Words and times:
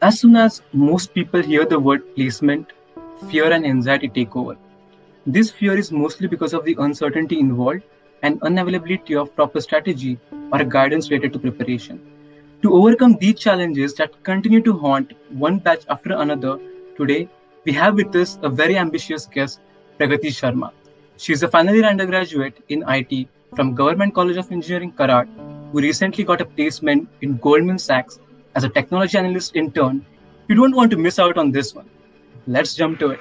As 0.00 0.20
soon 0.20 0.36
as 0.36 0.62
most 0.72 1.12
people 1.12 1.42
hear 1.42 1.64
the 1.64 1.76
word 1.76 2.14
placement, 2.14 2.72
fear 3.28 3.50
and 3.50 3.66
anxiety 3.66 4.06
take 4.06 4.36
over. 4.36 4.56
This 5.26 5.50
fear 5.50 5.76
is 5.76 5.90
mostly 5.90 6.28
because 6.28 6.54
of 6.54 6.64
the 6.64 6.76
uncertainty 6.78 7.40
involved 7.40 7.82
and 8.22 8.40
unavailability 8.42 9.20
of 9.20 9.34
proper 9.34 9.60
strategy 9.60 10.16
or 10.52 10.62
guidance 10.62 11.10
related 11.10 11.32
to 11.32 11.40
preparation. 11.40 12.00
To 12.62 12.74
overcome 12.74 13.16
these 13.16 13.40
challenges 13.40 13.94
that 13.94 14.22
continue 14.22 14.62
to 14.62 14.72
haunt 14.72 15.14
one 15.30 15.58
batch 15.58 15.82
after 15.88 16.12
another, 16.12 16.60
today 16.96 17.28
we 17.64 17.72
have 17.72 17.96
with 17.96 18.14
us 18.14 18.38
a 18.42 18.48
very 18.48 18.78
ambitious 18.78 19.26
guest, 19.26 19.58
Pragati 19.98 20.28
Sharma. 20.28 20.70
She 21.16 21.32
is 21.32 21.42
a 21.42 21.48
final 21.48 21.74
year 21.74 21.86
undergraduate 21.86 22.62
in 22.68 22.84
IT 22.86 23.26
from 23.56 23.74
Government 23.74 24.14
College 24.14 24.36
of 24.36 24.52
Engineering, 24.52 24.92
Karad, 24.92 25.26
who 25.72 25.80
recently 25.80 26.22
got 26.22 26.40
a 26.40 26.44
placement 26.44 27.08
in 27.20 27.36
Goldman 27.38 27.78
Sachs 27.78 28.20
as 28.54 28.64
a 28.64 28.68
technology 28.68 29.18
analyst 29.18 29.56
intern. 29.56 30.04
You 30.48 30.54
don't 30.54 30.74
want 30.74 30.90
to 30.92 30.96
miss 30.96 31.18
out 31.18 31.36
on 31.38 31.52
this 31.52 31.74
one. 31.74 31.88
Let's 32.46 32.74
jump 32.74 32.98
to 33.00 33.10
it. 33.10 33.20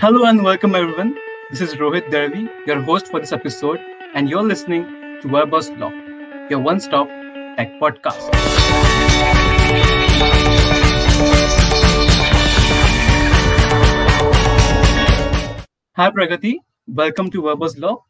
Hello 0.00 0.24
and 0.24 0.42
welcome 0.42 0.74
everyone. 0.74 1.16
This 1.50 1.60
is 1.60 1.74
Rohit 1.74 2.10
Dervi, 2.10 2.50
your 2.66 2.80
host 2.82 3.06
for 3.06 3.20
this 3.20 3.30
episode, 3.30 3.78
and 4.14 4.28
you're 4.28 4.42
listening 4.42 4.84
to 5.20 5.28
Verbose 5.28 5.70
Log, 5.78 5.92
your 6.50 6.58
one-stop 6.58 7.08
tech 7.56 7.78
podcast. 7.78 8.30
Hi 15.94 16.10
Pragati, 16.10 16.54
welcome 16.86 17.30
to 17.30 17.42
Verbose 17.42 17.78
Log. 17.78 18.00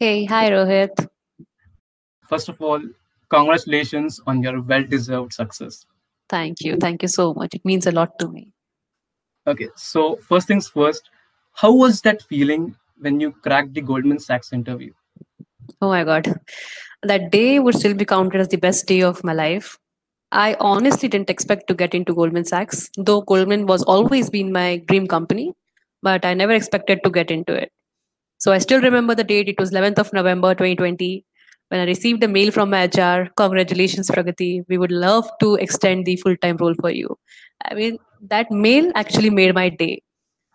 Hey, 0.00 0.24
hi 0.24 0.50
Rohit. 0.50 1.06
First 2.28 2.48
of 2.48 2.60
all, 2.60 2.82
congratulations 3.28 4.20
on 4.26 4.42
your 4.42 4.60
well-deserved 4.60 5.32
success. 5.32 5.86
Thank 6.28 6.62
you. 6.62 6.76
Thank 6.78 7.02
you 7.02 7.06
so 7.06 7.34
much. 7.34 7.54
It 7.54 7.64
means 7.64 7.86
a 7.86 7.92
lot 7.92 8.18
to 8.18 8.26
me. 8.26 8.50
Okay, 9.46 9.68
so 9.76 10.16
first 10.16 10.48
things 10.48 10.66
first, 10.66 11.08
how 11.52 11.72
was 11.72 12.00
that 12.00 12.20
feeling 12.22 12.74
when 12.98 13.20
you 13.20 13.30
cracked 13.30 13.74
the 13.74 13.80
Goldman 13.80 14.18
Sachs 14.18 14.52
interview? 14.52 14.92
Oh 15.80 15.88
my 15.88 16.02
God. 16.02 16.34
That 17.04 17.30
day 17.30 17.60
would 17.60 17.76
still 17.76 17.94
be 17.94 18.04
counted 18.04 18.40
as 18.40 18.48
the 18.48 18.56
best 18.56 18.88
day 18.88 19.02
of 19.02 19.22
my 19.22 19.34
life. 19.34 19.78
I 20.32 20.56
honestly 20.58 21.08
didn't 21.08 21.30
expect 21.30 21.68
to 21.68 21.74
get 21.74 21.94
into 21.94 22.12
Goldman 22.12 22.44
Sachs, 22.44 22.90
though 22.96 23.20
Goldman 23.20 23.66
was 23.66 23.84
always 23.84 24.30
been 24.30 24.50
my 24.50 24.78
dream 24.88 25.06
company, 25.06 25.52
but 26.02 26.24
I 26.24 26.34
never 26.34 26.52
expected 26.52 27.00
to 27.04 27.10
get 27.10 27.30
into 27.30 27.54
it. 27.54 27.70
So 28.38 28.52
I 28.52 28.58
still 28.58 28.80
remember 28.80 29.14
the 29.14 29.24
date. 29.24 29.48
It 29.48 29.58
was 29.58 29.70
11th 29.70 29.98
of 29.98 30.12
November 30.12 30.54
2020 30.54 31.24
when 31.68 31.80
I 31.80 31.84
received 31.84 32.22
a 32.24 32.28
mail 32.28 32.50
from 32.50 32.70
my 32.70 32.84
HR. 32.84 33.30
Congratulations, 33.36 34.10
Pragati. 34.10 34.64
We 34.68 34.78
would 34.78 34.92
love 34.92 35.30
to 35.40 35.54
extend 35.56 36.06
the 36.06 36.16
full 36.16 36.36
time 36.36 36.56
role 36.56 36.74
for 36.80 36.90
you. 36.90 37.16
I 37.64 37.74
mean, 37.74 37.98
that 38.28 38.50
mail 38.50 38.90
actually 38.94 39.30
made 39.30 39.54
my 39.54 39.68
day. 39.68 40.02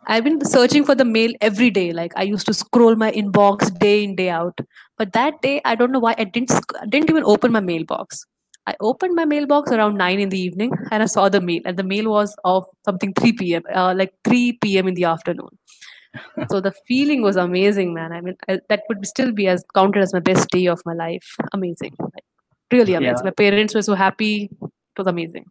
I've 0.06 0.24
been 0.24 0.44
searching 0.46 0.86
for 0.86 0.96
the 0.96 1.06
mail 1.06 1.32
every 1.42 1.70
day. 1.70 1.92
Like 1.92 2.14
I 2.16 2.24
used 2.24 2.46
to 2.48 2.54
scroll 2.54 2.96
my 2.96 3.12
inbox 3.12 3.78
day 3.80 4.04
in 4.04 4.16
day 4.16 4.30
out. 4.30 4.60
But 4.98 5.14
that 5.14 5.42
day, 5.42 5.62
I 5.66 5.76
don't 5.76 5.92
know 5.92 6.00
why 6.00 6.16
I 6.18 6.24
didn't 6.24 6.52
didn't 6.90 7.10
even 7.10 7.24
open 7.24 7.52
my 7.52 7.60
mailbox. 7.60 8.26
I 8.68 8.76
opened 8.80 9.16
my 9.16 9.26
mailbox 9.26 9.72
around 9.72 9.98
nine 9.98 10.20
in 10.20 10.30
the 10.30 10.40
evening 10.40 10.72
and 10.92 11.02
I 11.02 11.06
saw 11.06 11.30
the 11.30 11.42
mail, 11.42 11.62
and 11.66 11.78
the 11.78 11.84
mail 11.84 12.10
was 12.12 12.36
of 12.44 12.66
something 12.86 13.14
3 13.14 13.34
p.m. 13.34 13.64
Uh, 13.74 13.94
like 13.96 14.14
3 14.26 14.54
p.m. 14.62 14.88
in 14.88 14.94
the 14.94 15.06
afternoon. 15.06 15.58
so 16.50 16.60
the 16.60 16.74
feeling 16.88 17.22
was 17.22 17.36
amazing, 17.36 17.94
man. 17.94 18.12
I 18.12 18.22
mean, 18.22 18.36
I, 18.48 18.60
that 18.70 18.84
would 18.90 19.06
still 19.08 19.32
be 19.32 19.48
as 19.48 19.64
counted 19.74 20.02
as 20.02 20.14
my 20.14 20.20
best 20.20 20.50
day 20.50 20.66
of 20.68 20.82
my 20.86 20.94
life. 20.94 21.36
Amazing, 21.54 21.96
like, 22.00 22.26
really 22.72 22.94
amazing. 22.94 23.18
Yeah. 23.18 23.32
My 23.32 23.32
parents 23.32 23.74
were 23.74 23.82
so 23.82 23.96
happy. 23.96 24.50
It 24.62 25.00
was 25.00 25.08
amazing 25.08 25.46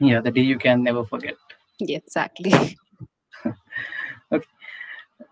yeah 0.00 0.20
the 0.20 0.30
day 0.30 0.40
you 0.40 0.58
can 0.58 0.82
never 0.82 1.04
forget 1.04 1.36
yeah, 1.78 1.98
exactly 1.98 2.52
okay 4.32 4.46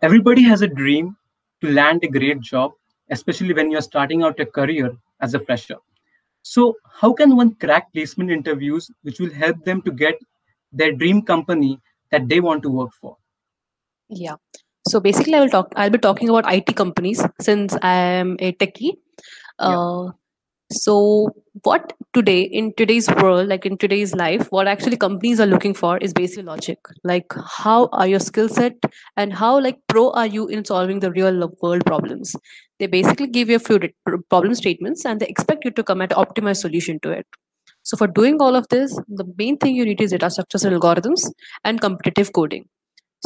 everybody 0.02 0.42
has 0.42 0.62
a 0.62 0.68
dream 0.68 1.16
to 1.60 1.72
land 1.72 2.04
a 2.04 2.08
great 2.08 2.40
job 2.40 2.72
especially 3.10 3.54
when 3.54 3.70
you're 3.70 3.88
starting 3.90 4.22
out 4.22 4.38
a 4.40 4.46
career 4.46 4.96
as 5.20 5.34
a 5.34 5.40
fresher 5.40 5.78
so 6.48 6.64
how 7.00 7.12
can 7.12 7.36
one 7.36 7.54
crack 7.62 7.92
placement 7.92 8.30
interviews 8.30 8.90
which 9.02 9.20
will 9.20 9.32
help 9.32 9.64
them 9.64 9.82
to 9.82 9.90
get 9.90 10.14
their 10.72 10.92
dream 10.92 11.20
company 11.22 11.78
that 12.10 12.28
they 12.28 12.40
want 12.40 12.62
to 12.62 12.70
work 12.70 12.90
for? 13.00 13.16
Yeah. 14.08 14.36
So 14.88 15.00
basically 15.00 15.34
i 15.34 15.40
will 15.40 15.50
talk 15.54 15.74
i'll 15.76 15.90
be 15.94 15.98
talking 16.04 16.30
about 16.30 16.46
it 16.52 16.70
companies 16.76 17.22
since 17.48 17.76
i 17.82 17.92
am 18.20 18.36
a 18.40 18.52
techie. 18.52 18.94
Uh, 19.58 19.72
yeah 19.72 20.12
so 20.70 21.30
what 21.62 21.94
today 22.12 22.42
in 22.42 22.74
today's 22.74 23.08
world 23.22 23.48
like 23.48 23.64
in 23.64 23.76
today's 23.78 24.14
life 24.14 24.46
what 24.52 24.68
actually 24.68 24.98
companies 24.98 25.40
are 25.40 25.46
looking 25.46 25.72
for 25.72 25.96
is 25.98 26.12
basic 26.12 26.44
logic. 26.44 26.78
Like 27.04 27.32
how 27.46 27.88
are 27.92 28.06
your 28.06 28.20
skill 28.20 28.48
set 28.48 28.74
and 29.16 29.32
how 29.32 29.58
like 29.58 29.78
pro 29.88 30.10
are 30.10 30.26
you 30.26 30.46
in 30.48 30.64
solving 30.64 31.00
the 31.00 31.10
real 31.10 31.50
world 31.62 31.86
problems 31.86 32.36
they 32.78 32.86
basically 32.86 33.26
give 33.26 33.48
you 33.48 33.56
a 33.56 33.58
few 33.58 33.80
problem 34.30 34.54
statements 34.54 35.04
and 35.04 35.20
they 35.20 35.26
expect 35.26 35.64
you 35.64 35.70
to 35.72 35.82
come 35.82 36.00
at 36.02 36.10
optimized 36.10 36.58
solution 36.58 36.98
to 37.00 37.10
it. 37.10 37.26
So 37.82 37.96
for 37.96 38.06
doing 38.06 38.40
all 38.40 38.54
of 38.54 38.68
this 38.68 38.94
the 39.08 39.24
main 39.36 39.56
thing 39.56 39.74
you 39.74 39.84
need 39.84 40.00
is 40.00 40.10
data 40.10 40.30
structures 40.30 40.64
and 40.64 40.76
algorithms 40.76 41.30
and 41.64 41.80
competitive 41.80 42.32
coding. 42.32 42.68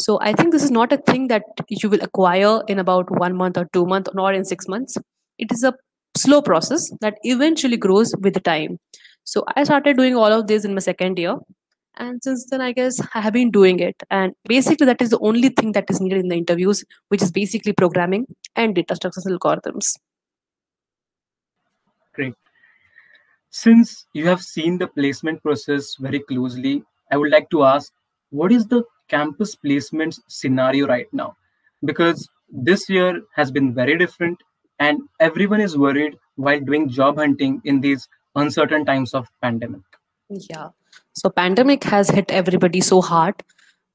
So 0.01 0.19
i 0.23 0.33
think 0.33 0.53
this 0.53 0.63
is 0.63 0.71
not 0.71 0.93
a 0.93 0.97
thing 0.97 1.29
that 1.29 1.43
you 1.69 1.89
will 1.89 2.03
acquire 2.03 2.63
in 2.69 2.79
about 2.79 3.11
one 3.11 3.37
month 3.37 3.59
or 3.59 3.69
two 3.73 3.85
months 3.87 4.11
or 4.17 4.33
in 4.33 4.45
six 4.45 4.69
months. 4.69 4.97
It 5.39 5.53
is 5.53 5.65
a 5.65 5.75
slow 6.17 6.43
process 6.43 6.91
that 7.01 7.19
eventually 7.23 7.77
grows 7.77 8.15
with 8.21 8.35
the 8.35 8.41
time. 8.41 8.79
So 9.25 9.45
i 9.57 9.65
started 9.65 9.97
doing 9.97 10.17
all 10.17 10.33
of 10.33 10.47
this 10.47 10.65
in 10.65 10.75
my 10.75 10.81
second 10.81 11.19
year 11.19 11.37
and 11.97 12.23
since 12.23 12.47
then 12.51 12.61
i 12.61 12.73
guess 12.73 13.01
i 13.15 13.21
have 13.21 13.33
been 13.33 13.51
doing 13.51 13.79
it. 13.79 14.03
And 14.11 14.35
basically 14.45 14.87
that 14.87 15.03
is 15.03 15.11
the 15.11 15.19
only 15.21 15.49
thing 15.49 15.73
that 15.73 15.91
is 15.91 16.01
needed 16.01 16.21
in 16.21 16.29
the 16.29 16.37
interviews 16.37 16.85
which 17.09 17.23
is 17.23 17.31
basically 17.31 17.73
programming 17.73 18.27
and 18.57 18.75
data 18.75 18.97
structures 18.97 19.27
algorithms. 19.27 19.99
Great. 22.15 22.35
Since 23.51 24.07
you 24.13 24.27
have 24.27 24.43
seen 24.43 24.79
the 24.79 24.87
placement 24.87 25.43
process 25.43 25.95
very 25.99 26.21
closely 26.21 26.83
i 27.11 27.17
would 27.17 27.31
like 27.31 27.51
to 27.51 27.65
ask 27.65 27.93
what 28.31 28.51
is 28.51 28.67
the 28.67 28.83
campus 29.09 29.55
placements 29.55 30.21
scenario 30.27 30.87
right 30.87 31.13
now? 31.13 31.37
Because 31.85 32.29
this 32.51 32.89
year 32.89 33.21
has 33.35 33.51
been 33.51 33.75
very 33.75 33.99
different 33.99 34.39
and 34.79 35.01
everyone 35.21 35.61
is 35.61 35.77
worried 35.77 36.17
while 36.37 36.61
doing 36.61 36.89
job 36.89 37.19
hunting 37.19 37.61
in 37.65 37.81
these 37.81 38.09
uncertain 38.35 38.87
times 38.87 39.13
of 39.13 39.29
pandemic 39.43 39.83
yeah. 40.51 40.69
So 41.15 41.31
pandemic 41.31 41.85
has 41.85 42.11
hit 42.11 42.31
everybody 42.31 42.81
so 42.81 43.01
hard. 43.01 43.43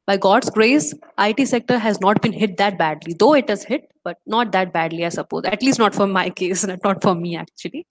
By 0.05 0.15
god's 0.15 0.49
grace 0.49 0.93
it 1.19 1.47
sector 1.47 1.77
has 1.77 1.99
not 1.99 2.21
been 2.21 2.31
hit 2.31 2.55
that 2.57 2.77
badly 2.77 3.13
though 3.19 3.33
it 3.33 3.49
has 3.49 3.65
hit 3.65 3.91
but 4.05 4.17
not 4.25 4.53
that 4.53 4.71
badly 4.71 5.05
i 5.05 5.09
suppose. 5.09 5.43
At 5.45 5.61
least 5.61 5.79
not 5.79 5.93
for 5.93 6.07
my 6.07 6.29
case 6.41 6.65
not 6.65 7.01
for 7.01 7.13
me 7.13 7.35
actually. 7.35 7.85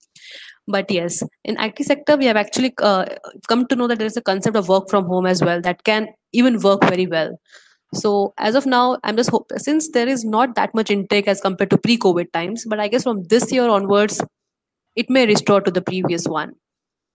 But 0.67 0.89
yes 0.89 1.21
in 1.43 1.59
it 1.59 1.83
sector 1.83 2.17
we 2.17 2.25
have 2.25 2.37
actually 2.37 2.73
uh, 2.81 3.05
come 3.47 3.67
to 3.67 3.75
know 3.75 3.87
that 3.87 3.99
there 3.99 4.07
is 4.07 4.17
a 4.17 4.21
concept 4.21 4.57
of 4.57 4.67
work 4.67 4.89
from 4.89 5.05
home 5.05 5.27
as 5.27 5.43
well 5.43 5.61
that 5.61 5.83
can 5.83 6.07
even 6.33 6.59
work 6.59 6.81
very 6.83 7.05
well. 7.05 7.39
So 7.93 8.33
as 8.37 8.55
of 8.55 8.65
now, 8.65 8.97
I'm 9.03 9.15
just 9.15 9.29
hope 9.29 9.51
since 9.57 9.91
there 9.91 10.07
is 10.07 10.25
not 10.25 10.55
that 10.55 10.73
much 10.75 10.91
intake 10.91 11.27
as 11.27 11.39
compared 11.39 11.69
to 11.69 11.77
pre-COVID 11.77 12.31
times, 12.33 12.65
but 12.67 12.79
I 12.79 12.89
guess 12.89 13.03
from 13.03 13.23
this 13.25 13.51
year 13.51 13.69
onwards, 13.69 14.21
it 14.95 15.09
may 15.09 15.25
restore 15.25 15.61
to 15.61 15.71
the 15.71 15.81
previous 15.81 16.25
one. 16.27 16.53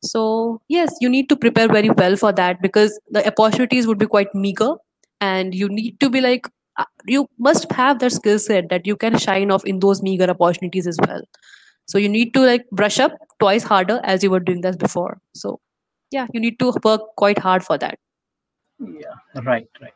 So 0.03 0.61
yes, 0.69 0.95
you 1.01 1.09
need 1.09 1.29
to 1.29 1.37
prepare 1.37 1.69
very 1.69 1.91
well 1.91 2.17
for 2.17 2.33
that 2.33 2.61
because 2.61 2.99
the 3.11 3.27
opportunities 3.27 3.87
would 3.87 3.99
be 3.99 4.07
quite 4.07 4.35
meager, 4.35 4.75
and 5.21 5.55
you 5.55 5.69
need 5.69 6.01
to 6.01 6.11
be 6.11 6.21
like 6.21 6.49
uh, 6.77 6.85
you 7.07 7.29
must 7.39 7.71
have 7.73 7.99
that 8.01 8.13
skill 8.13 8.39
set 8.39 8.69
that 8.71 8.87
you 8.87 8.97
can 8.97 9.19
shine 9.19 9.51
off 9.51 9.65
in 9.65 9.81
those 9.81 10.03
meager 10.03 10.29
opportunities 10.29 10.87
as 10.87 10.99
well. 11.07 11.23
So 11.87 11.99
you 11.99 12.09
need 12.09 12.35
to 12.35 12.41
like 12.41 12.69
brush 12.71 12.99
up 12.99 13.13
twice 13.39 13.63
harder 13.63 14.01
as 14.05 14.23
you 14.23 14.31
were 14.31 14.41
doing 14.41 14.63
that 14.63 14.79
before. 14.79 15.19
So 15.35 15.61
yeah, 16.11 16.27
you 16.33 16.41
need 16.41 16.59
to 16.59 16.75
work 16.85 17.03
quite 17.17 17.39
hard 17.39 17.65
for 17.65 17.79
that. 17.79 17.99
Yeah, 18.81 19.43
right, 19.45 19.69
right 19.81 19.93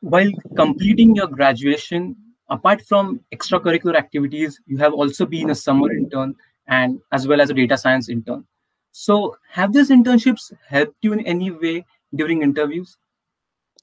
while 0.00 0.30
completing 0.56 1.16
your 1.16 1.26
graduation, 1.26 2.16
apart 2.48 2.82
from 2.82 3.20
extracurricular 3.34 3.96
activities, 3.96 4.60
you 4.66 4.78
have 4.78 4.92
also 4.92 5.26
been 5.26 5.50
a 5.50 5.54
summer 5.54 5.92
intern 5.92 6.34
and 6.68 7.00
as 7.12 7.26
well 7.26 7.40
as 7.40 7.50
a 7.50 7.54
data 7.54 7.76
science 7.76 8.08
intern. 8.08 8.44
So, 8.98 9.36
have 9.50 9.74
these 9.74 9.90
internships 9.90 10.50
helped 10.66 10.96
you 11.02 11.12
in 11.12 11.20
any 11.26 11.50
way 11.50 11.84
during 12.14 12.40
interviews? 12.40 12.96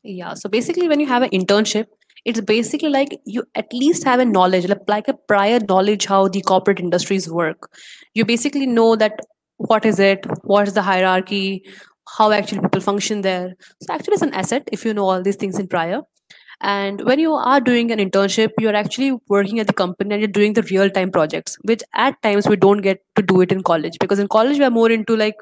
Yeah. 0.02 0.34
So 0.34 0.50
basically, 0.50 0.88
when 0.88 1.00
you 1.00 1.06
have 1.06 1.22
an 1.22 1.30
internship, 1.30 1.86
it's 2.26 2.42
basically 2.42 2.90
like 2.90 3.20
you 3.26 3.44
at 3.54 3.72
least 3.72 4.06
have 4.06 4.20
a 4.20 4.26
knowledge, 4.26 4.66
like 4.88 5.08
a 5.08 5.14
prior 5.14 5.60
knowledge 5.70 6.08
how 6.08 6.30
the 6.30 6.42
corporate 6.42 6.80
industries 6.80 7.30
work. 7.30 7.70
You 8.16 8.26
basically 8.26 8.66
know 8.66 8.96
that 8.96 9.20
what 9.58 9.86
is 9.86 10.00
it, 10.00 10.26
what 10.46 10.68
is 10.68 10.74
the 10.74 10.82
hierarchy, 10.82 11.64
how 12.18 12.32
actually 12.32 12.62
people 12.62 12.82
function 12.82 13.22
there. 13.22 13.54
So 13.84 13.94
actually, 13.94 14.14
it's 14.14 14.24
an 14.24 14.34
asset 14.34 14.68
if 14.72 14.84
you 14.84 14.96
know 14.96 15.08
all 15.08 15.22
these 15.22 15.36
things 15.36 15.60
in 15.60 15.68
prior 15.68 16.02
and 16.64 17.02
when 17.04 17.20
you 17.20 17.34
are 17.34 17.60
doing 17.60 17.92
an 17.92 18.00
internship 18.00 18.52
you're 18.58 18.76
actually 18.82 19.12
working 19.28 19.60
at 19.60 19.68
the 19.68 19.74
company 19.74 20.14
and 20.14 20.22
you're 20.22 20.36
doing 20.38 20.54
the 20.54 20.62
real 20.64 20.90
time 20.90 21.12
projects 21.12 21.58
which 21.64 21.84
at 21.94 22.22
times 22.24 22.48
we 22.48 22.56
don't 22.56 22.82
get 22.82 23.02
to 23.18 23.22
do 23.22 23.42
it 23.42 23.52
in 23.52 23.62
college. 23.62 23.98
Because 24.00 24.18
in 24.18 24.30
college 24.30 24.58
we 24.58 24.64
are 24.64 24.72
more 24.72 24.90
into 24.90 25.18
like 25.18 25.36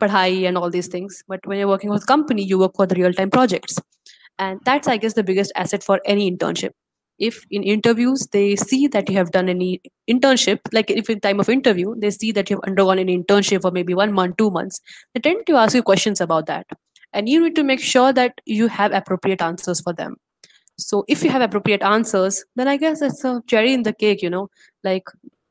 padhai 0.00 0.48
and 0.48 0.58
all 0.58 0.68
these 0.68 0.88
things. 0.88 1.22
But 1.28 1.46
when 1.46 1.58
you're 1.58 1.68
working 1.68 1.90
with 1.90 2.02
a 2.02 2.06
company 2.06 2.42
you 2.42 2.58
work 2.58 2.72
for 2.74 2.86
the 2.86 2.96
real 2.96 3.12
time 3.12 3.30
projects. 3.30 3.78
And 4.40 4.60
that's 4.64 4.88
i 4.88 4.96
guess 4.96 5.14
the 5.14 5.22
biggest 5.22 5.52
asset 5.54 5.84
for 5.84 6.00
any 6.04 6.28
internship. 6.28 6.70
If 7.20 7.44
in 7.52 7.62
interviews 7.62 8.26
they 8.32 8.56
see 8.56 8.88
that 8.88 9.08
you 9.08 9.16
have 9.16 9.30
done 9.30 9.48
any 9.48 9.80
internship 10.10 10.58
like 10.72 10.90
if 10.90 11.08
in 11.08 11.20
time 11.20 11.38
of 11.38 11.48
interview 11.48 11.94
they 11.96 12.10
see 12.10 12.32
that 12.32 12.50
you've 12.50 12.66
undergone 12.66 12.98
an 12.98 13.06
internship 13.06 13.62
for 13.62 13.70
maybe 13.70 13.94
one 13.94 14.12
month 14.12 14.36
two 14.36 14.50
months 14.50 14.80
they 15.14 15.20
tend 15.20 15.46
to 15.46 15.56
ask 15.56 15.76
you 15.76 15.84
questions 15.84 16.20
about 16.20 16.46
that. 16.46 16.66
And 17.12 17.28
you 17.28 17.40
need 17.42 17.54
to 17.54 17.62
make 17.62 17.80
sure 17.80 18.12
that 18.12 18.40
you 18.44 18.66
have 18.66 18.92
appropriate 18.92 19.40
answers 19.40 19.80
for 19.80 19.92
them 19.92 20.16
so 20.78 21.04
if 21.08 21.22
you 21.24 21.30
have 21.30 21.42
appropriate 21.42 21.82
answers 21.82 22.44
then 22.56 22.68
i 22.68 22.76
guess 22.76 23.02
it's 23.02 23.24
a 23.24 23.42
cherry 23.46 23.72
in 23.72 23.82
the 23.82 23.92
cake 23.92 24.22
you 24.22 24.30
know. 24.30 24.48
Like 24.84 25.04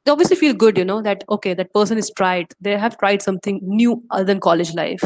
they 0.05 0.11
obviously 0.11 0.37
feel 0.37 0.53
good 0.53 0.77
you 0.77 0.85
know 0.85 1.01
that 1.01 1.23
okay 1.29 1.53
that 1.53 1.73
person 1.73 1.97
is 1.97 2.11
tried. 2.15 2.53
They 2.61 2.77
have 2.77 2.97
tried 2.97 3.21
something 3.21 3.59
new 3.63 4.01
other 4.09 4.23
than 4.23 4.39
college 4.39 4.73
life. 4.73 5.01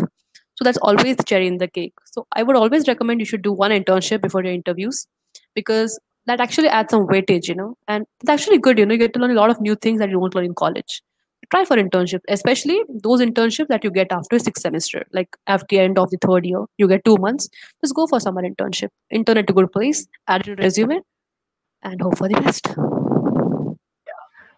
So 0.55 0.63
that's 0.63 0.77
always 0.77 1.15
the 1.17 1.23
cherry 1.23 1.47
in 1.47 1.57
the 1.57 1.67
cake. 1.67 1.93
So 2.05 2.27
i 2.33 2.43
would 2.43 2.55
always 2.55 2.87
recommend 2.87 3.19
you 3.19 3.25
should 3.25 3.41
do 3.41 3.51
one 3.51 3.71
internship 3.71 4.21
before 4.21 4.43
your 4.43 4.53
interviews 4.53 5.07
because 5.55 5.99
that 6.27 6.39
actually 6.39 6.67
adds 6.69 6.91
some 6.91 7.07
weightage 7.07 7.47
you 7.47 7.55
know. 7.55 7.75
And 7.87 8.05
it's 8.21 8.29
actually 8.29 8.59
good 8.59 8.77
you 8.77 8.85
know 8.85 8.93
you 8.93 8.99
get 8.99 9.13
to 9.13 9.19
learn 9.19 9.31
a 9.31 9.41
lot 9.41 9.49
of 9.49 9.59
new 9.61 9.75
things 9.75 9.99
that 9.99 10.09
you 10.09 10.19
won't 10.19 10.35
learn 10.35 10.45
in 10.45 10.53
college 10.55 11.01
try 11.51 11.63
for 11.65 11.77
internship 11.77 12.21
especially 12.29 12.81
those 13.03 13.21
internships 13.21 13.67
that 13.67 13.83
you 13.83 13.91
get 13.91 14.11
after 14.11 14.39
sixth 14.39 14.61
semester 14.61 15.05
like 15.11 15.37
after 15.47 15.67
the 15.69 15.79
end 15.79 15.99
of 15.99 16.09
the 16.09 16.17
third 16.25 16.45
year 16.45 16.63
you 16.77 16.87
get 16.87 17.03
two 17.05 17.17
months 17.17 17.49
just 17.81 17.95
go 17.95 18.07
for 18.07 18.19
summer 18.19 18.41
internship. 18.41 18.89
Intern 19.09 19.37
at 19.37 19.49
a 19.49 19.53
good 19.53 19.71
place 19.71 20.07
add 20.27 20.43
to 20.45 20.55
resume 20.55 21.01
and 21.83 22.01
hope 22.01 22.17
for 22.17 22.27
the 22.27 22.35
best. 22.41 22.67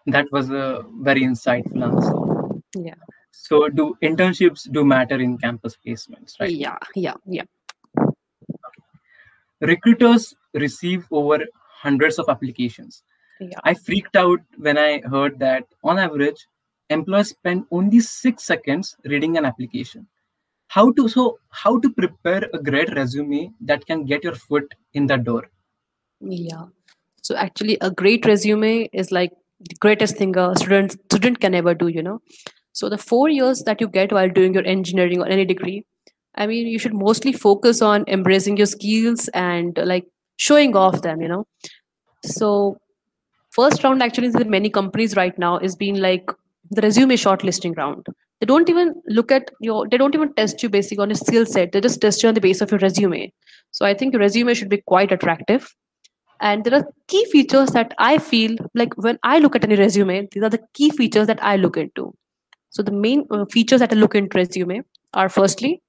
That 0.06 0.26
was 0.32 0.50
a 0.50 0.84
very 1.00 1.22
insightful 1.22 1.82
answer. 1.82 2.60
Yeah. 2.76 2.94
So 3.30 3.68
do 3.68 3.96
internships 4.02 4.70
do 4.70 4.84
matter 4.84 5.16
in 5.16 5.38
campus 5.38 5.76
placements 5.84 6.38
right? 6.38 6.50
Yeah 6.50 6.78
yeah 6.94 7.14
yeah. 7.26 7.44
Recruiters 9.60 10.34
receive 10.52 11.06
over 11.10 11.38
hundreds 11.82 12.18
of 12.18 12.28
applications. 12.28 13.02
Yeah. 13.40 13.58
I 13.64 13.74
freaked 13.74 14.16
out 14.16 14.40
when 14.58 14.78
i 14.78 15.00
heard 15.10 15.38
that 15.40 15.64
on 15.82 15.98
average 15.98 16.46
employers 16.90 17.30
spend 17.30 17.64
only 17.70 18.00
6 18.00 18.42
seconds 18.42 18.96
reading 19.04 19.36
an 19.36 19.44
application. 19.44 20.06
How 20.68 20.92
to 20.92 21.08
so 21.08 21.38
how 21.50 21.78
to 21.80 21.90
prepare 21.90 22.48
a 22.52 22.58
great 22.58 22.94
resume 22.94 23.52
that 23.60 23.86
can 23.86 24.04
get 24.04 24.24
your 24.24 24.34
foot 24.34 24.74
in 24.92 25.06
the 25.06 25.16
door? 25.16 25.44
Yeah. 26.20 26.66
So 27.22 27.36
actually 27.36 27.78
a 27.80 27.90
great 27.90 28.26
resume 28.26 28.88
is 28.92 29.12
like 29.12 29.32
the 29.60 29.76
greatest 29.80 30.16
thing 30.16 30.36
a 30.36 30.54
student 30.56 30.92
student 30.92 31.40
can 31.40 31.54
ever 31.54 31.74
do 31.74 31.88
you 31.88 32.02
know? 32.02 32.20
So 32.72 32.88
the 32.88 32.98
four 32.98 33.28
years 33.28 33.62
that 33.66 33.80
you 33.80 33.88
get 33.88 34.12
while 34.12 34.28
doing 34.28 34.54
your 34.54 34.66
engineering 34.66 35.20
or 35.20 35.26
any 35.26 35.44
degree 35.44 35.84
i 36.36 36.46
mean 36.46 36.66
you 36.66 36.78
should 36.78 36.94
mostly 36.94 37.32
focus 37.32 37.80
on 37.80 38.04
embracing 38.08 38.56
your 38.56 38.66
skills 38.66 39.28
and 39.28 39.78
like 39.84 40.06
showing 40.36 40.74
off 40.76 41.02
them 41.02 41.20
you 41.20 41.28
know? 41.28 41.46
So 42.24 42.78
first 43.50 43.84
round 43.84 44.02
actually 44.02 44.28
in 44.28 44.50
many 44.50 44.70
companies 44.70 45.14
right 45.16 45.38
now 45.38 45.58
is 45.58 45.76
being 45.76 45.96
like 45.96 46.30
the 46.70 46.82
resume 46.82 47.16
shortlisting 47.16 47.76
round. 47.76 48.06
They 48.40 48.46
don't 48.46 48.68
even 48.68 48.94
look 49.06 49.30
at 49.32 49.50
your 49.60 49.88
they 49.88 49.96
don't 49.96 50.14
even 50.14 50.32
test 50.34 50.62
you 50.62 50.68
basically 50.68 51.02
on 51.02 51.10
a 51.10 51.14
skill 51.14 51.46
set. 51.46 51.72
They 51.72 51.80
just 51.80 52.00
test 52.00 52.22
you 52.22 52.28
on 52.28 52.34
the 52.34 52.40
base 52.40 52.60
of 52.60 52.70
your 52.70 52.80
resume. 52.80 53.32
So 53.70 53.86
i 53.86 53.94
think 53.94 54.12
your 54.12 54.20
resume 54.20 54.54
should 54.54 54.68
be 54.68 54.82
quite 54.86 55.12
attractive. 55.12 55.74
And 56.40 56.64
there 56.64 56.74
are 56.74 56.84
key 57.08 57.24
features 57.30 57.70
that 57.70 57.94
i 57.98 58.18
feel 58.18 58.56
like 58.74 58.94
when 58.96 59.18
i 59.22 59.38
look 59.38 59.56
at 59.56 59.64
any 59.64 59.76
resume 59.76 60.28
these 60.32 60.42
are 60.42 60.50
the 60.50 60.60
key 60.74 60.90
features 60.90 61.26
that 61.28 61.42
i 61.42 61.56
look 61.56 61.76
into. 61.76 62.12
So 62.70 62.82
the 62.82 62.92
main 62.92 63.24
uh, 63.30 63.44
features 63.46 63.80
that 63.80 63.92
i 63.92 63.96
look 63.96 64.14
into 64.14 64.36
resume 64.36 64.82
are 65.14 65.28
firstly 65.28 65.80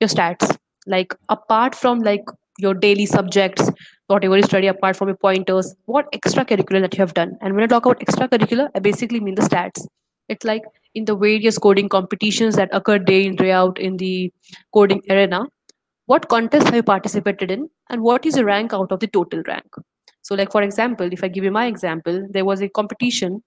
your 0.00 0.08
stats. 0.08 0.56
Like 0.86 1.14
apart 1.28 1.74
from 1.74 2.00
like 2.00 2.24
your 2.58 2.74
daily 2.74 3.06
subjects 3.06 3.70
whatever 4.08 4.36
you 4.36 4.42
study 4.42 4.66
apart 4.66 4.96
from 4.96 5.08
your 5.08 5.16
pointers 5.16 5.74
what 5.84 6.10
extracurricular 6.12 6.80
that 6.80 6.94
you 6.94 7.00
have 7.00 7.14
done. 7.14 7.36
And 7.40 7.54
when 7.54 7.64
i 7.64 7.66
talk 7.66 7.86
about 7.86 8.00
extracurricular 8.00 8.68
i 8.74 8.78
basically 8.80 9.20
mean 9.20 9.34
the 9.34 9.42
stats 9.42 9.86
it's 10.30 10.44
like 10.44 10.64
in 10.94 11.04
the 11.04 11.16
various 11.16 11.58
coding 11.58 11.88
competitions 11.88 12.56
that 12.56 12.74
occur 12.80 12.98
day 12.98 13.24
in 13.26 13.36
day 13.36 13.52
out 13.52 13.78
in 13.78 13.96
the 13.98 14.32
coding 14.74 15.02
arena 15.10 15.44
what 16.12 16.28
contests 16.28 16.64
have 16.64 16.74
you 16.74 16.82
participated 16.82 17.50
in 17.50 17.68
and 17.88 18.02
what 18.02 18.26
is 18.26 18.36
your 18.36 18.46
rank 18.46 18.72
out 18.72 18.90
of 18.90 18.98
the 18.98 19.06
total 19.06 19.42
rank? 19.46 19.76
So 20.22 20.34
like 20.34 20.50
for 20.50 20.62
example 20.62 21.12
if 21.12 21.22
i 21.24 21.28
give 21.28 21.44
you 21.44 21.52
my 21.56 21.66
example 21.66 22.26
there 22.30 22.44
was 22.44 22.62
a 22.62 22.68
competition 22.68 23.42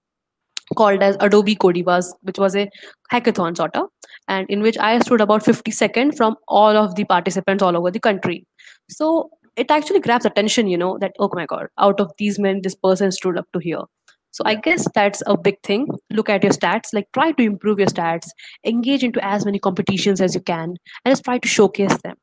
called 0.77 1.03
as 1.03 1.17
adobe 1.19 1.55
codivas 1.63 2.13
which 2.21 2.39
was 2.39 2.55
a 2.55 2.69
hackathon 3.11 3.57
sort 3.57 3.75
of 3.75 3.89
and 4.27 4.49
in 4.49 4.61
which 4.61 4.77
i 4.77 4.97
stood 4.99 5.21
about 5.25 5.43
52nd 5.43 6.15
from 6.15 6.37
all 6.47 6.77
of 6.83 6.95
the 6.95 7.03
participants 7.03 7.61
all 7.61 7.77
over 7.77 7.91
the 7.91 7.99
country. 7.99 8.45
So 8.89 9.29
it 9.55 9.69
actually 9.69 9.99
grabs 9.99 10.25
attention 10.25 10.67
you 10.67 10.77
know 10.77 10.97
that 10.99 11.11
oh 11.19 11.29
my 11.33 11.45
god 11.45 11.67
out 11.77 11.99
of 11.99 12.13
these 12.17 12.39
men 12.39 12.61
this 12.61 12.75
person 12.75 13.11
stood 13.11 13.37
up 13.37 13.51
to 13.53 13.59
here 13.59 13.83
so 14.33 14.43
i 14.49 14.55
guess 14.55 14.87
that's 14.95 15.21
a 15.27 15.37
big 15.37 15.61
thing. 15.63 15.87
Look 16.09 16.29
at 16.29 16.43
your 16.43 16.51
stats. 16.53 16.93
Like 16.93 17.07
try 17.13 17.31
to 17.33 17.43
improve 17.43 17.79
your 17.79 17.87
stats. 17.87 18.29
Engage 18.65 19.03
into 19.03 19.23
as 19.23 19.45
many 19.45 19.59
competitions 19.59 20.21
as 20.21 20.33
you 20.35 20.41
can 20.41 20.75
and 21.05 21.11
just 21.11 21.23
try 21.23 21.37
to 21.37 21.47
showcase 21.47 21.97
them. 22.03 22.15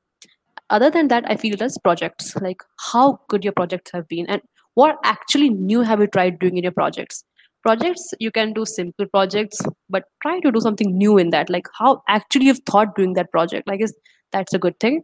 Other 0.78 0.90
than 0.90 1.08
that 1.12 1.24
i 1.28 1.36
feel 1.36 1.56
that's 1.56 1.78
projects. 1.78 2.34
Like 2.48 2.64
how 2.92 3.20
good 3.28 3.44
your 3.44 3.52
projects 3.52 3.92
have 3.94 4.08
been 4.08 4.26
and 4.26 4.42
what 4.74 4.98
actually 5.04 5.50
new 5.50 5.82
have 5.82 6.00
you 6.00 6.08
tried 6.18 6.40
doing 6.40 6.56
in 6.56 6.64
your 6.64 6.76
projects? 6.80 7.24
Projects 7.62 8.12
you 8.18 8.32
can 8.32 8.52
do 8.52 8.66
simple 8.74 9.06
projects 9.06 9.60
but 9.88 10.04
try 10.22 10.40
to 10.40 10.50
do 10.50 10.60
something 10.60 10.96
new 10.98 11.16
in 11.16 11.30
that. 11.30 11.48
Like 11.48 11.74
how 11.78 12.02
actually 12.08 12.46
you've 12.46 12.64
thought 12.70 12.96
doing 12.96 13.12
that 13.14 13.30
project. 13.30 13.70
I 13.70 13.76
guess 13.76 13.92
that's 14.32 14.54
a 14.54 14.58
good 14.58 14.80
thing. 14.80 15.02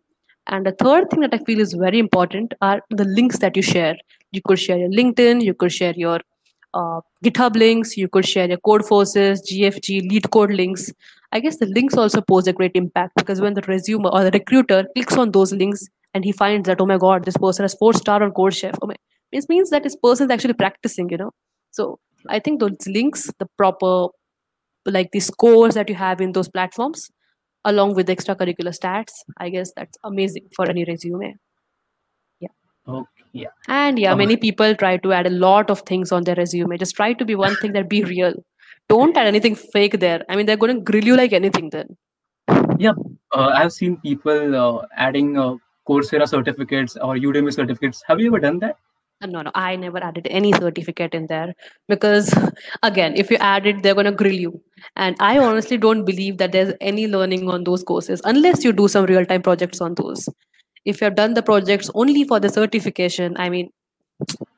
And 0.49 0.67
the 0.67 0.73
third 0.73 1.11
thing 1.11 1.21
that 1.21 1.35
i 1.35 1.39
feel 1.39 1.61
is 1.61 1.75
very 1.89 2.01
important 2.01 2.55
are 2.61 2.81
the 2.91 3.05
links 3.05 3.39
that 3.39 3.57
you 3.57 3.63
share. 3.63 3.97
You 4.33 4.41
could 4.45 4.59
share 4.59 4.79
your 4.79 4.91
linkedin 4.91 5.45
you 5.51 5.55
could 5.55 5.73
share 5.73 5.95
your 5.97 6.21
uh, 6.79 7.01
github 7.25 7.57
links 7.57 7.97
you 7.97 8.09
could 8.17 8.27
share 8.33 8.49
your 8.49 8.59
Codeforces 8.69 9.43
gfg 9.51 10.01
LeetCode 10.11 10.55
links. 10.57 10.93
I 11.33 11.41
guess 11.41 11.59
the 11.59 11.67
links 11.67 11.97
also 11.97 12.21
pose 12.21 12.47
a 12.47 12.53
great 12.53 12.73
impact 12.75 13.13
because 13.17 13.41
when 13.41 13.55
the 13.55 13.63
resume 13.63 14.07
or 14.13 14.25
the 14.25 14.31
recruiter 14.31 14.85
clicks 14.95 15.17
on 15.17 15.33
those 15.33 15.53
links 15.53 15.87
and 16.15 16.25
he 16.25 16.33
finds 16.33 16.69
that 16.69 16.81
oh 16.81 16.87
my 16.87 16.99
god 16.99 17.25
this 17.25 17.37
person 17.37 17.65
has 17.65 17.75
four 17.75 17.93
star 17.95 18.23
on 18.23 18.33
CodeChef 18.33 18.79
oh 18.83 18.87
my, 18.87 18.97
it 19.33 19.45
means 19.49 19.71
that 19.71 19.83
this 19.83 19.97
person 19.97 20.27
is 20.27 20.35
actually 20.35 20.55
practicing 20.65 21.11
you 21.11 21.17
know. 21.17 21.31
So 21.71 21.99
i 22.29 22.39
think 22.39 22.61
those 22.61 22.87
links 22.87 23.31
the 23.39 23.47
proper 23.57 24.09
like 24.85 25.11
the 25.13 25.21
scores 25.21 25.75
that 25.75 25.89
you 25.89 25.95
have 25.95 26.21
in 26.21 26.33
those 26.33 26.49
platforms 26.49 27.11
along 27.65 27.95
with 27.95 28.07
the 28.07 28.17
extracurricular 28.17 28.75
stats 28.79 29.13
i 29.39 29.49
guess 29.49 29.73
that's 29.77 29.99
amazing 30.05 30.47
for 30.57 30.69
any 30.69 30.85
resume 30.85 31.35
okay. 32.89 33.17
Yeah. 33.33 33.49
And 33.69 33.99
yeah 33.99 34.15
many 34.15 34.37
people 34.37 34.75
try 34.75 34.97
to 34.97 35.13
add 35.13 35.27
a 35.27 35.31
lot 35.31 35.71
of 35.71 35.83
things 35.83 36.13
on 36.13 36.25
their 36.25 36.37
resume. 36.37 36.79
Just 36.79 36.97
try 36.97 37.13
to 37.13 37.25
be 37.25 37.35
one 37.35 37.57
thing 37.57 37.73
that 37.73 37.89
be 37.89 38.03
real. 38.05 38.35
Don't 38.89 39.17
add 39.17 39.27
anything 39.27 39.55
fake 39.55 40.01
there. 40.01 40.25
I 40.29 40.37
mean 40.37 40.47
they're 40.47 40.57
going 40.57 40.75
to 40.75 40.81
grill 40.81 41.05
you 41.05 41.17
like 41.17 41.33
anything 41.33 41.71
then. 41.71 41.97
Uh, 43.35 43.51
i've 43.59 43.73
seen 43.73 43.97
people 43.99 44.55
uh, 44.55 44.87
adding 44.97 45.39
uh, 45.39 45.55
coursera 45.89 46.29
certificates 46.29 46.97
or 46.97 47.15
udemy 47.17 47.53
certificates. 47.53 48.03
Have 48.07 48.21
you 48.21 48.29
ever 48.29 48.41
done 48.41 48.59
that? 48.61 48.77
Uh, 49.23 49.27
no 49.27 49.43
no. 49.43 49.51
I 49.55 49.77
never 49.77 50.03
added 50.03 50.27
any 50.31 50.53
certificate 50.53 51.15
in 51.15 51.27
there 51.27 51.55
because 51.89 52.33
again 52.83 53.17
if 53.17 53.31
you 53.31 53.39
add 53.39 53.67
it 53.67 53.83
they're 53.83 53.95
going 53.95 54.11
to 54.13 54.13
grill 54.13 54.41
you. 54.47 54.61
And 54.97 55.17
i 55.21 55.39
honestly 55.39 55.79
don't 55.79 56.05
believe 56.05 56.39
that 56.39 56.53
there's 56.53 56.75
any 56.81 57.07
learning 57.07 57.49
on 57.51 57.65
those 57.65 57.83
courses 57.83 58.21
unless 58.25 58.65
you 58.65 58.73
do 58.73 58.89
some 58.89 59.07
real 59.07 59.27
time 59.27 59.43
projects 59.43 59.81
on 59.81 59.95
those 59.95 60.29
if 60.87 61.01
you've 61.01 61.15
done 61.15 61.35
the 61.35 61.43
projects 61.43 61.91
only 61.95 62.25
for 62.25 62.41
the 62.41 62.49
certification 62.49 63.37
i 63.39 63.49
mean 63.51 63.71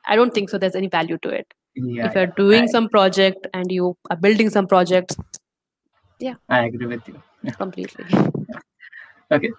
i 0.05 0.15
don't 0.15 0.33
think 0.33 0.49
so 0.49 0.57
there's 0.57 0.75
any 0.75 0.87
value 0.87 1.17
to 1.23 1.29
it. 1.29 1.53
Yeah 1.75 2.07
if 2.07 2.15
you're 2.15 2.23
yeah, 2.23 2.37
doing 2.37 2.63
I, 2.63 2.67
some 2.67 2.87
project 2.89 3.47
and 3.53 3.71
you 3.71 3.95
are 4.09 4.17
building 4.17 4.49
some 4.49 4.67
projects 4.67 5.17
yeah. 6.19 6.35
I 6.49 6.65
agree 6.65 6.85
with 6.85 7.07
you. 7.07 7.21
Completely. 7.53 8.05
Okay. 9.31 9.51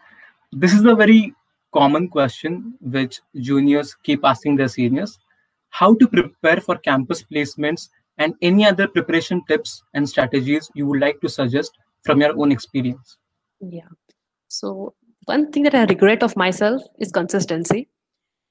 This 0.52 0.74
is 0.74 0.84
a 0.84 0.94
very 0.94 1.34
common 1.72 2.08
question 2.08 2.74
which 2.80 3.20
juniors 3.36 3.94
keep 4.02 4.24
asking 4.24 4.56
their 4.56 4.68
seniors. 4.68 5.18
How 5.70 5.94
to 5.94 6.08
prepare 6.08 6.60
for 6.60 6.76
campus 6.76 7.22
placements 7.22 7.88
and 8.18 8.34
any 8.42 8.66
other 8.66 8.88
preparation 8.88 9.42
tips 9.48 9.82
and 9.94 10.08
strategies 10.08 10.70
you 10.74 10.86
would 10.86 11.00
like 11.00 11.20
to 11.22 11.28
suggest 11.28 11.78
from 12.04 12.20
your 12.20 12.38
own 12.38 12.52
experience? 12.52 13.16
Yeah. 13.60 13.88
So 14.48 14.94
one 15.30 15.50
thing 15.52 15.62
that 15.64 15.74
I 15.74 15.84
regret 15.84 16.22
of 16.24 16.36
myself 16.36 16.82
is 16.98 17.12
consistency. 17.12 17.88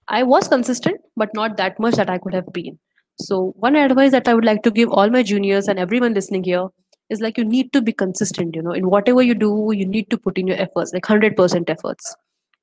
I 0.07 0.23
was 0.23 0.47
consistent, 0.47 1.01
but 1.15 1.33
not 1.33 1.57
that 1.57 1.79
much 1.79 1.95
that 1.95 2.09
I 2.09 2.17
could 2.17 2.33
have 2.33 2.51
been. 2.53 2.79
So 3.21 3.53
one 3.57 3.75
advice 3.75 4.11
that 4.11 4.29
I 4.29 4.33
would 4.33 4.45
like 4.45 4.63
to 4.63 4.71
give 4.71 4.89
all 4.89 5.09
my 5.09 5.23
juniors 5.23 5.67
and 5.67 5.77
everyone 5.77 6.13
listening 6.13 6.43
here 6.43 6.67
is 7.09 7.19
like 7.25 7.37
you 7.37 7.43
need 7.43 7.73
to 7.73 7.81
be 7.81 7.91
consistent. 7.91 8.55
You 8.55 8.61
know, 8.61 8.71
in 8.71 8.89
whatever 8.89 9.21
you 9.21 9.35
do, 9.35 9.51
you 9.75 9.85
need 9.85 10.09
to 10.11 10.17
put 10.17 10.37
in 10.37 10.47
your 10.47 10.57
efforts, 10.67 10.93
like 10.93 11.05
hundred 11.05 11.35
percent 11.35 11.69
efforts. 11.69 12.15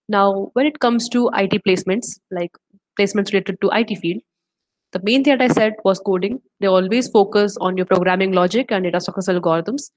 Now, 0.08 0.50
when 0.54 0.66
it 0.66 0.80
comes 0.86 1.08
to 1.10 1.28
IT 1.34 1.62
placements, 1.68 2.18
like 2.30 2.56
placements 2.98 3.32
related 3.32 3.60
to 3.60 3.70
IT 3.80 3.94
field, 3.98 4.22
the 4.92 5.00
main 5.10 5.24
thing 5.24 5.36
that 5.36 5.50
I 5.50 5.52
said 5.52 5.74
was 5.84 5.98
coding. 5.98 6.40
They 6.60 6.68
always 6.68 7.08
focus 7.08 7.56
on 7.60 7.76
your 7.76 7.86
programming 7.86 8.32
logic 8.32 8.72
and 8.72 8.84
data 8.84 9.00
structural 9.00 9.40
algorithms. 9.40 9.90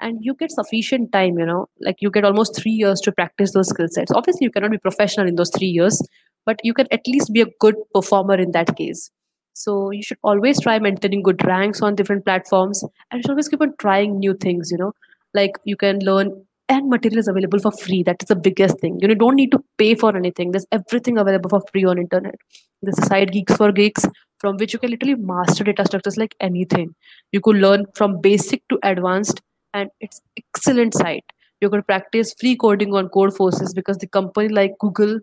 And 0.00 0.18
you 0.20 0.34
get 0.34 0.50
sufficient 0.50 1.12
time, 1.12 1.38
you 1.38 1.46
know, 1.46 1.66
like 1.80 1.96
you 2.00 2.10
get 2.10 2.24
almost 2.24 2.56
three 2.56 2.72
years 2.72 3.00
to 3.02 3.12
practice 3.12 3.52
those 3.52 3.68
skill 3.68 3.88
sets. 3.90 4.12
Obviously, 4.12 4.44
you 4.44 4.50
cannot 4.50 4.70
be 4.70 4.78
professional 4.78 5.26
in 5.26 5.36
those 5.36 5.50
three 5.56 5.68
years, 5.68 6.02
but 6.44 6.58
you 6.62 6.74
can 6.74 6.86
at 6.90 7.06
least 7.06 7.32
be 7.32 7.40
a 7.40 7.46
good 7.60 7.76
performer 7.94 8.34
in 8.34 8.52
that 8.52 8.76
case. 8.76 9.10
So 9.54 9.90
you 9.90 10.02
should 10.02 10.18
always 10.22 10.60
try 10.60 10.78
maintaining 10.78 11.22
good 11.22 11.42
ranks 11.46 11.80
on 11.80 11.94
different 11.94 12.26
platforms 12.26 12.82
and 13.10 13.18
you 13.18 13.22
should 13.22 13.30
always 13.30 13.48
keep 13.48 13.62
on 13.62 13.72
trying 13.78 14.18
new 14.18 14.34
things, 14.34 14.70
you 14.70 14.76
know, 14.76 14.92
like 15.32 15.52
you 15.64 15.76
can 15.76 15.98
learn 16.00 16.30
and 16.68 16.90
material 16.90 17.18
is 17.18 17.28
available 17.28 17.58
for 17.58 17.72
free. 17.72 18.02
That 18.02 18.22
is 18.22 18.26
the 18.26 18.36
biggest 18.36 18.80
thing. 18.80 18.98
You 19.00 19.08
know, 19.08 19.14
don't 19.14 19.36
need 19.36 19.52
to 19.52 19.64
pay 19.78 19.94
for 19.94 20.14
anything. 20.16 20.50
There's 20.50 20.66
everything 20.72 21.16
available 21.16 21.48
for 21.48 21.62
free 21.72 21.84
on 21.84 21.96
internet. 21.98 22.34
There's 22.82 22.98
a 22.98 23.06
site 23.06 23.30
geeks 23.30 23.56
for 23.56 23.72
geeks 23.72 24.04
from 24.40 24.56
which 24.56 24.72
you 24.72 24.78
can 24.78 24.90
literally 24.90 25.14
master 25.14 25.64
data 25.64 25.86
structures 25.86 26.16
like 26.16 26.34
anything. 26.40 26.94
You 27.32 27.40
could 27.40 27.56
learn 27.56 27.86
from 27.94 28.20
basic 28.20 28.66
to 28.68 28.78
advanced 28.82 29.40
and 29.76 29.90
it's 30.00 30.20
excellent 30.36 30.94
site. 30.94 31.24
You 31.60 31.70
could 31.70 31.86
practice 31.86 32.34
free 32.40 32.56
coding 32.56 32.94
on 32.94 33.08
Codeforces 33.08 33.74
because 33.74 33.98
the 33.98 34.06
company 34.06 34.48
like 34.48 34.72
google 34.78 35.18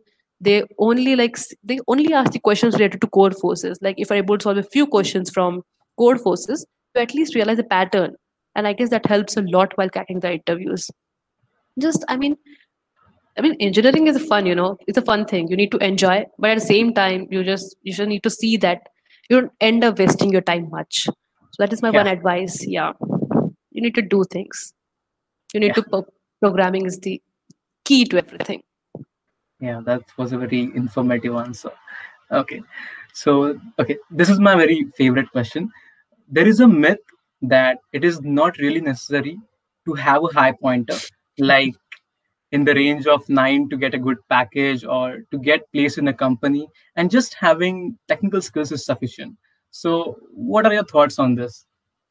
they 0.47 0.63
only 0.77 1.15
like 1.15 1.37
they 1.63 1.79
only 1.87 2.13
ask 2.13 2.31
the 2.31 2.39
questions 2.39 2.73
related 2.79 3.01
to 3.01 3.07
Codeforces 3.07 3.77
like 3.87 3.99
if 4.05 4.11
i'm 4.11 4.17
able 4.23 4.37
to 4.37 4.43
solve 4.43 4.57
a 4.57 4.63
few 4.75 4.85
questions 4.95 5.29
from 5.29 5.61
Codeforces 5.99 6.65
to 6.95 7.01
at 7.01 7.13
least 7.13 7.35
realize 7.35 7.57
the 7.57 7.63
pattern. 7.75 8.15
And 8.55 8.67
i 8.67 8.73
guess 8.73 8.89
that 8.89 9.05
helps 9.05 9.37
a 9.37 9.43
lot 9.43 9.77
while 9.77 9.89
cracking 9.89 10.19
the 10.25 10.33
interviews. 10.33 10.89
Just 11.79 12.03
i 12.07 12.17
mean 12.17 12.35
i 13.37 13.41
mean 13.41 13.55
engineering 13.67 14.07
is 14.07 14.19
fun 14.33 14.45
you 14.45 14.55
know 14.55 14.77
it's 14.87 14.97
a 14.97 15.07
fun 15.11 15.25
thing. 15.25 15.47
You 15.49 15.57
need 15.57 15.71
to 15.71 15.77
enjoy 15.91 16.25
but 16.39 16.51
at 16.51 16.59
the 16.59 16.65
same 16.65 16.93
time 16.93 17.27
you 17.31 17.43
just 17.43 17.75
you 17.83 17.93
just 17.93 18.09
need 18.09 18.23
to 18.23 18.29
see 18.29 18.57
that 18.57 18.81
you 19.29 19.39
don't 19.39 19.51
end 19.61 19.83
up 19.83 19.99
wasting 19.99 20.31
your 20.31 20.41
time 20.41 20.69
much. 20.69 21.03
So 21.05 21.57
that 21.59 21.71
is 21.73 21.81
my 21.81 21.91
Yeah. 21.91 22.03
one 22.03 22.07
advice. 22.07 22.65
Yeah 22.67 22.93
you 23.73 23.81
need 23.85 23.95
to 23.95 24.01
do 24.15 24.23
things 24.35 24.73
you 25.53 25.59
need 25.59 25.73
Yeah. 25.73 25.79
to 25.79 25.83
pro- 25.83 26.07
programming 26.45 26.85
is 26.91 26.99
the 27.07 27.15
key 27.89 28.03
to 28.13 28.17
everything 28.25 28.63
Yeah, 29.65 29.81
that 29.87 30.01
was 30.17 30.31
a 30.33 30.37
very 30.39 30.61
informative 30.79 31.35
answer. 31.41 31.69
Okay. 32.37 32.61
So, 33.19 33.57
okay, 33.83 33.95
this 34.21 34.29
is 34.33 34.39
my 34.47 34.55
very 34.61 34.77
favorite 34.97 35.29
question. 35.35 35.69
There 36.37 36.47
is 36.53 36.59
a 36.65 36.67
myth 36.67 36.99
that 37.53 37.77
it 37.99 38.03
is 38.09 38.19
not 38.39 38.57
really 38.57 38.81
necessary 38.87 39.37
to 39.85 39.93
have 39.93 40.25
a 40.29 40.33
high 40.39 40.51
pointer, 40.63 40.97
like 41.37 41.75
in 42.51 42.65
the 42.65 42.75
range 42.79 43.07
of 43.15 43.29
nine 43.29 43.69
to 43.69 43.77
get 43.77 43.93
a 43.93 44.01
good 44.09 44.17
package 44.35 44.83
or 44.97 45.07
to 45.31 45.39
get 45.47 45.71
placed 45.71 45.97
in 46.03 46.09
a 46.09 46.13
company, 46.25 46.67
and 46.97 47.09
just 47.17 47.33
having 47.45 47.97
technical 48.07 48.41
skills 48.41 48.71
is 48.79 48.85
sufficient. 48.85 49.37
So, 49.71 50.17
what 50.33 50.65
are 50.65 50.73
your 50.73 50.89
thoughts 50.95 51.19
on 51.19 51.35
this? 51.35 51.65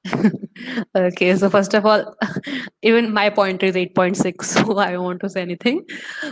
okay 0.97 1.37
so 1.37 1.49
first 1.49 1.75
of 1.75 1.87
all 1.87 2.16
even 2.82 3.12
my 3.12 3.30
pointer 3.30 3.66
is 3.66 3.76
8.6 3.76 4.42
so 4.52 4.78
i 4.78 4.90
don't 4.92 5.04
want 5.04 5.21
to 5.21 5.28
say 5.28 5.42
anything. 5.42 5.85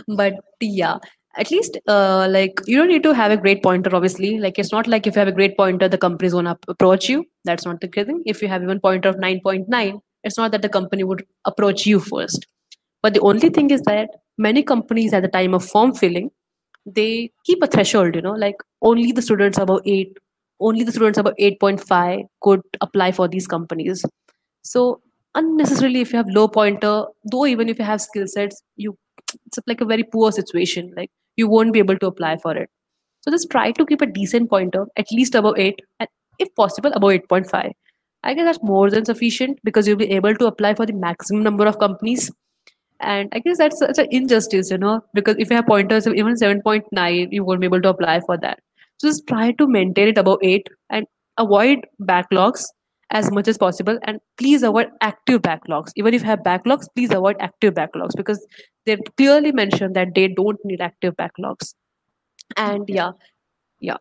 But 0.07 0.33
yeah 0.59 0.97
at 1.37 1.49
least 1.49 1.77
uh, 1.87 2.27
like 2.29 2.59
you 2.65 2.77
don't 2.77 2.89
need 2.89 3.03
to 3.03 3.13
have 3.13 3.31
a 3.31 3.37
great 3.37 3.63
pointer 3.63 3.95
obviously. 3.95 4.37
Like 4.37 4.59
it's 4.59 4.71
not 4.73 4.87
like 4.87 5.07
if 5.07 5.15
you 5.15 5.19
have 5.19 5.29
a 5.29 5.31
great 5.31 5.55
pointer 5.55 5.87
the 5.87 5.97
going 5.97 6.17
to 6.17 6.57
approach 6.67 7.07
you. 7.07 7.25
That's 7.45 7.65
not 7.65 7.79
the 7.79 7.87
thing. 7.87 8.21
If 8.25 8.41
you 8.41 8.49
have 8.49 8.61
even 8.63 8.81
pointer 8.81 9.07
of 9.09 9.15
9.9 9.15 10.01
it's 10.23 10.37
not 10.37 10.51
that 10.51 10.61
the 10.61 10.69
company 10.69 11.03
would 11.03 11.25
approach 11.45 11.85
you 11.85 11.99
first. 11.99 12.45
But 13.01 13.13
the 13.13 13.21
only 13.21 13.49
thing 13.49 13.71
is 13.71 13.81
that 13.83 14.09
many 14.37 14.61
companies 14.61 15.13
at 15.13 15.21
the 15.23 15.29
time 15.29 15.53
of 15.53 15.63
form 15.63 15.93
filling 15.93 16.31
they 16.85 17.31
keep 17.45 17.61
a 17.61 17.67
threshold 17.67 18.15
you 18.15 18.21
know 18.21 18.31
like 18.31 18.55
only 18.81 19.11
the 19.11 19.21
students 19.21 19.57
above 19.57 19.81
8 19.85 20.17
only 20.61 20.83
the 20.83 20.91
students 20.91 21.17
above 21.17 21.33
8.5 21.39 22.23
could 22.41 22.61
apply 22.81 23.11
for 23.11 23.27
these 23.27 23.47
companies. 23.47 24.05
So 24.61 25.01
unnecessarily 25.35 26.01
if 26.01 26.11
you 26.11 26.17
have 26.17 26.29
low 26.29 26.47
pointer 26.47 27.05
though 27.31 27.45
even 27.45 27.69
if 27.69 27.79
you 27.79 27.85
have 27.85 28.01
skill 28.01 28.27
sets 28.27 28.61
you 28.75 28.97
it's 29.45 29.59
like 29.65 29.79
a 29.79 29.85
very 29.85 30.03
poor 30.03 30.29
situation 30.29 30.91
like 30.97 31.09
you 31.37 31.47
won't 31.47 31.71
be 31.71 31.79
able 31.79 31.97
to 31.97 32.07
apply 32.07 32.37
for 32.37 32.55
it. 32.55 32.69
So 33.21 33.31
just 33.31 33.49
try 33.49 33.71
to 33.71 33.85
keep 33.85 34.01
a 34.01 34.05
decent 34.05 34.49
pointer 34.49 34.85
at 34.97 35.11
least 35.11 35.35
above 35.35 35.57
8 35.57 35.79
and 35.99 36.09
if 36.39 36.53
possible 36.55 36.91
above 36.93 37.11
8.5 37.11 37.71
i 38.23 38.33
guess 38.33 38.45
that's 38.45 38.63
more 38.63 38.89
than 38.89 39.05
sufficient 39.05 39.59
because 39.63 39.87
you'll 39.87 39.97
be 39.97 40.11
able 40.11 40.35
to 40.35 40.45
apply 40.45 40.73
for 40.75 40.85
the 40.85 40.93
maximum 40.93 41.43
number 41.43 41.65
of 41.65 41.79
companies. 41.79 42.31
And 42.99 43.29
i 43.33 43.39
guess 43.39 43.57
that's 43.57 43.79
such 43.79 43.97
an 43.97 44.07
injustice 44.11 44.69
you 44.69 44.77
know 44.77 45.01
because 45.13 45.37
if 45.39 45.49
you 45.49 45.55
have 45.55 45.65
pointers 45.65 46.07
even 46.07 46.35
7.9 46.35 47.27
you 47.31 47.43
won't 47.43 47.61
be 47.61 47.65
able 47.65 47.81
to 47.81 47.89
apply 47.89 48.19
for 48.27 48.37
that 48.37 48.59
just 49.01 49.25
try 49.27 49.51
to 49.53 49.67
maintain 49.67 50.07
it 50.07 50.17
above 50.17 50.39
8 50.41 50.67
and 50.89 51.05
avoid 51.37 51.79
backlogs 52.01 52.65
as 53.09 53.29
much 53.31 53.47
as 53.47 53.57
possible 53.57 53.97
and 54.03 54.19
please 54.37 54.63
avoid 54.63 54.87
active 55.01 55.41
backlogs 55.41 55.91
even 55.95 56.13
if 56.13 56.21
you 56.21 56.27
have 56.27 56.39
backlogs 56.39 56.87
please 56.95 57.11
avoid 57.11 57.35
active 57.39 57.73
backlogs 57.73 58.15
because 58.15 58.45
they 58.85 58.95
clearly 59.17 59.51
mention 59.51 59.93
that 59.93 60.13
they 60.15 60.27
don't 60.29 60.59
need 60.63 60.81
active 60.81 61.15
backlogs 61.15 61.73
and 62.57 62.83
yeah 62.87 63.11
Yeah. 63.79 63.97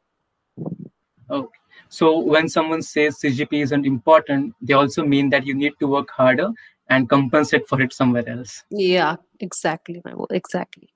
Okay. 1.30 1.58
So 1.88 2.18
when 2.18 2.48
someone 2.48 2.82
says 2.82 3.18
CGP 3.20 3.62
isn't 3.62 3.86
important, 3.86 4.54
they 4.60 4.74
also 4.74 5.04
mean 5.04 5.30
that 5.30 5.46
you 5.46 5.54
need 5.54 5.72
to 5.80 5.86
work 5.86 6.10
harder 6.10 6.50
and 6.88 7.08
compensate 7.08 7.66
for 7.68 7.80
it 7.80 7.92
somewhere 7.92 8.28
else. 8.28 8.64
yeah 8.70 9.16
exactly 9.40 10.02
my 10.04 10.12
exactly 10.30 10.90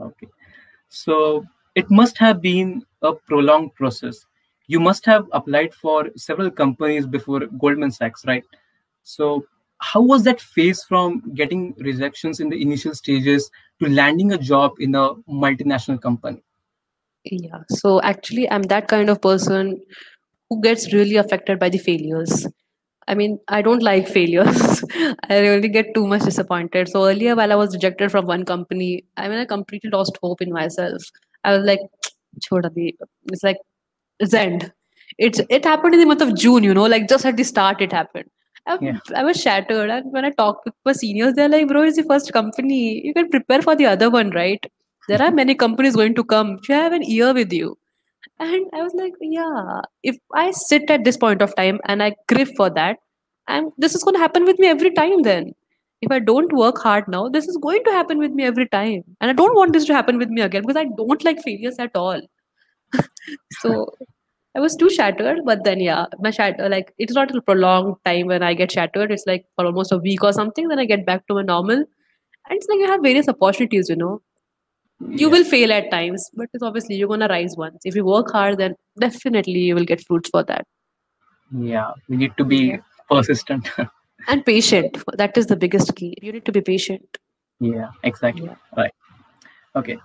Okay. 0.00 0.28
So 0.88 1.44
it 1.74 1.90
must 1.90 2.18
have 2.18 2.40
been 2.40 2.84
a 3.02 3.12
prolonged 3.12 3.74
process. 3.74 4.26
You 4.66 4.80
must 4.80 5.04
have 5.06 5.26
applied 5.32 5.74
for 5.74 6.08
several 6.16 6.50
companies 6.50 7.06
before 7.06 7.40
Goldman 7.58 7.90
Sachs, 7.90 8.24
right? 8.26 8.44
So 9.02 9.44
how 9.78 10.00
was 10.00 10.24
that 10.24 10.40
phase 10.40 10.82
from 10.82 11.22
getting 11.34 11.74
rejections 11.78 12.40
in 12.40 12.48
the 12.48 12.60
initial 12.60 12.94
stages 12.94 13.50
to 13.80 13.88
landing 13.88 14.32
a 14.32 14.38
job 14.38 14.72
in 14.78 14.94
a 14.94 15.14
multinational 15.28 16.00
company? 16.00 16.42
Yeah. 17.24 17.62
So 17.68 18.00
actually, 18.02 18.50
I'm 18.50 18.62
that 18.62 18.88
kind 18.88 19.10
of 19.10 19.20
person 19.20 19.82
who 20.48 20.60
gets 20.62 20.92
really 20.92 21.16
affected 21.16 21.58
by 21.58 21.68
the 21.68 21.78
failures. 21.78 22.46
I 23.06 23.14
mean, 23.14 23.38
I 23.48 23.60
don't 23.60 23.82
like 23.82 24.08
failures. 24.08 24.82
I 25.28 25.40
really 25.40 25.68
get 25.68 25.94
too 25.94 26.06
much 26.06 26.22
disappointed. 26.22 26.88
So 26.88 27.06
earlier, 27.06 27.36
while 27.36 27.52
I 27.52 27.56
was 27.56 27.74
rejected 27.74 28.10
from 28.10 28.26
one 28.26 28.44
company, 28.44 29.04
I 29.16 29.28
mean, 29.28 29.38
I 29.38 29.44
completely 29.44 29.90
lost 29.90 30.16
hope 30.22 30.40
in 30.40 30.50
myself. 30.52 31.02
I 31.44 31.56
was 31.56 31.66
like, 31.66 31.80
it's 32.36 33.42
like 33.44 33.58
it's 34.20 34.34
end. 34.34 34.72
It's 35.18 35.40
it 35.50 35.64
happened 35.64 35.94
in 35.94 36.00
the 36.00 36.06
month 36.06 36.22
of 36.22 36.34
June, 36.36 36.64
you 36.64 36.74
know, 36.74 36.84
like 36.86 37.08
just 37.08 37.26
at 37.26 37.36
the 37.36 37.44
start 37.44 37.80
it 37.80 37.92
happened. 37.92 38.30
I, 38.66 38.78
Yeah. 38.80 38.98
I 39.14 39.24
was 39.24 39.40
shattered, 39.40 39.90
and 39.90 40.12
when 40.12 40.24
I 40.24 40.30
talk 40.30 40.64
with 40.64 40.74
my 40.86 40.92
seniors, 40.92 41.34
they're 41.34 41.48
like, 41.50 41.68
"Bro, 41.68 41.82
it's 41.84 41.96
the 41.96 42.04
first 42.04 42.32
company. 42.32 43.06
You 43.06 43.14
can 43.14 43.28
prepare 43.30 43.62
for 43.62 43.76
the 43.76 43.86
other 43.86 44.10
one, 44.10 44.30
right?" 44.30 44.64
there 45.08 45.22
are 45.22 45.30
many 45.30 45.54
companies 45.54 45.96
going 45.96 46.14
to 46.14 46.24
come 46.24 46.58
you 46.68 46.74
have 46.74 46.92
an 46.92 47.02
year 47.02 47.32
with 47.34 47.52
you 47.52 47.76
and 48.40 48.66
i 48.72 48.82
was 48.82 48.94
like 49.00 49.12
yeah 49.20 49.80
if 50.02 50.16
i 50.34 50.50
sit 50.50 50.90
at 50.90 51.04
this 51.04 51.16
point 51.16 51.42
of 51.42 51.54
time 51.56 51.80
and 51.84 52.02
i 52.02 52.14
grieve 52.28 52.52
for 52.56 52.70
that 52.70 52.98
and 53.48 53.72
this 53.78 53.94
is 53.94 54.02
going 54.02 54.14
to 54.14 54.20
happen 54.20 54.44
with 54.44 54.58
me 54.58 54.68
every 54.68 54.90
time 54.92 55.22
then 55.22 55.52
if 56.04 56.12
i 56.16 56.18
don't 56.30 56.52
work 56.60 56.78
hard 56.86 57.06
now 57.14 57.22
this 57.36 57.48
is 57.52 57.56
going 57.66 57.82
to 57.88 57.92
happen 57.98 58.18
with 58.24 58.32
me 58.40 58.44
every 58.50 58.66
time 58.74 59.02
and 59.20 59.30
i 59.30 59.34
don't 59.40 59.56
want 59.60 59.72
this 59.78 59.86
to 59.90 59.94
happen 59.98 60.18
with 60.22 60.28
me 60.38 60.42
again 60.46 60.62
because 60.66 60.80
i 60.82 60.86
don't 61.02 61.24
like 61.28 61.42
failures 61.46 61.78
at 61.86 62.00
all 62.02 62.20
so 63.60 63.72
i 64.56 64.60
was 64.64 64.76
too 64.82 64.90
shattered 64.96 65.40
but 65.50 65.64
then 65.64 65.80
yeah 65.80 66.06
my 66.26 66.30
shatter 66.30 66.68
like 66.68 66.92
it's 66.98 67.14
not 67.20 67.34
a 67.34 67.42
prolonged 67.50 67.96
time 68.10 68.26
when 68.34 68.42
i 68.42 68.52
get 68.54 68.72
shattered 68.78 69.10
it's 69.16 69.26
like 69.32 69.46
for 69.56 69.66
almost 69.66 69.92
a 69.92 69.98
week 69.98 70.22
or 70.24 70.32
something 70.32 70.68
then 70.68 70.78
i 70.78 70.84
get 70.94 71.06
back 71.06 71.26
to 71.26 71.34
my 71.34 71.42
normal 71.42 71.76
and 71.78 72.58
it's 72.58 72.68
like 72.68 72.78
you 72.84 72.86
have 72.92 73.02
various 73.02 73.28
opportunities 73.36 73.88
you 73.88 73.96
know 74.04 74.14
you 75.00 75.26
Yeah. 75.26 75.32
will 75.32 75.44
fail 75.52 75.72
at 75.76 75.90
times 75.92 76.30
but 76.40 76.48
it's 76.54 76.62
obviously 76.68 76.96
you're 76.96 77.08
gonna 77.14 77.28
rise 77.32 77.56
once 77.62 77.86
if 77.90 77.96
you 78.00 78.04
work 78.10 78.30
hard 78.36 78.58
then 78.58 78.74
definitely 79.04 79.60
you 79.70 79.74
will 79.80 79.88
get 79.94 80.04
fruits 80.10 80.30
for 80.36 80.42
that 80.52 80.66
Yeah. 81.70 81.90
We 82.08 82.16
need 82.20 82.32
to 82.38 82.44
be 82.52 82.58
Yeah. 82.68 82.78
persistent. 83.10 83.68
and 84.28 84.44
patient 84.46 84.96
that 85.16 85.36
is 85.36 85.46
the 85.46 85.56
biggest 85.56 85.94
key 85.96 86.16
you 86.22 86.32
need 86.32 86.44
to 86.44 86.52
be 86.52 86.60
patient 86.60 87.18
yeah, 87.60 87.90
exactly. 88.02 88.46
Yeah. 88.46 88.56
Right. 88.76 88.92
Okay. 89.76 89.98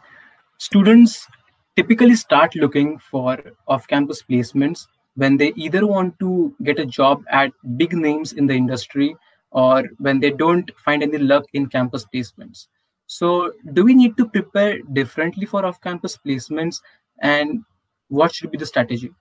Students 0.57 1.27
typically 1.75 2.15
start 2.15 2.55
looking 2.55 2.99
for 2.99 3.37
off 3.67 3.87
campus 3.87 4.21
placements 4.21 4.87
when 5.15 5.37
they 5.37 5.53
either 5.55 5.85
want 5.85 6.17
to 6.19 6.55
get 6.63 6.79
a 6.79 6.85
job 6.85 7.23
at 7.29 7.51
big 7.77 7.93
names 7.93 8.33
in 8.33 8.47
the 8.47 8.53
industry 8.53 9.15
or 9.51 9.83
when 9.97 10.19
they 10.19 10.29
don't 10.29 10.69
find 10.77 11.01
any 11.03 11.17
luck 11.17 11.45
in 11.53 11.67
campus 11.67 12.05
placements. 12.13 12.67
So, 13.07 13.53
do 13.73 13.83
we 13.83 13.95
need 13.95 14.15
to 14.17 14.29
prepare 14.29 14.79
differently 14.93 15.47
for 15.47 15.65
off 15.65 15.81
campus 15.81 16.17
placements 16.23 16.79
and 17.21 17.63
what 18.09 18.33
should 18.33 18.51
be 18.51 18.57
the 18.57 18.65
strategy? 18.65 19.11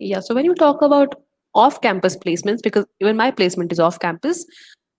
yeah 0.00 0.18
so 0.18 0.34
when 0.34 0.46
you 0.46 0.54
talk 0.54 0.80
about 0.80 1.14
off 1.54 1.80
campus 1.80 2.16
placements 2.16 2.62
because 2.62 2.86
even 3.00 3.16
my 3.16 3.30
placement 3.30 3.72
is 3.72 3.80
off 3.80 3.98
campus 3.98 4.44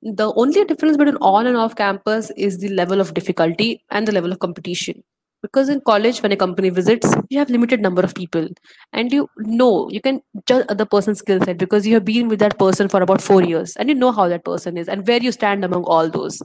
the 0.01 0.33
only 0.35 0.65
difference 0.65 0.97
between 0.97 1.17
on 1.17 1.45
and 1.45 1.55
off 1.55 1.75
campus 1.75 2.31
is 2.35 2.57
the 2.57 2.69
level 2.69 2.99
of 2.99 3.13
difficulty 3.13 3.83
and 3.91 4.07
the 4.07 4.11
level 4.11 4.31
of 4.31 4.39
competition. 4.39 5.03
Because 5.43 5.69
in 5.69 5.81
college 5.81 6.21
when 6.21 6.31
a 6.31 6.37
company 6.37 6.69
visits 6.69 7.13
you 7.29 7.39
have 7.39 7.49
limited 7.49 7.81
number 7.81 8.01
of 8.01 8.13
people. 8.15 8.47
And 8.93 9.11
you 9.11 9.29
know 9.37 9.89
you 9.89 10.01
can 10.01 10.21
judge 10.47 10.65
other 10.69 10.85
person's 10.85 11.19
skill 11.19 11.39
set 11.43 11.57
because 11.57 11.85
you 11.85 11.93
have 11.95 12.05
been 12.05 12.27
with 12.27 12.39
that 12.39 12.57
person 12.57 12.89
for 12.89 13.01
about 13.01 13.21
four 13.21 13.43
years 13.43 13.75
and 13.75 13.89
you 13.89 13.95
know 13.95 14.11
how 14.11 14.27
that 14.27 14.43
person 14.43 14.77
is 14.77 14.87
and 14.87 15.07
where 15.07 15.21
you 15.21 15.31
stand 15.31 15.63
among 15.63 15.83
all 15.83 16.09
those. 16.09 16.41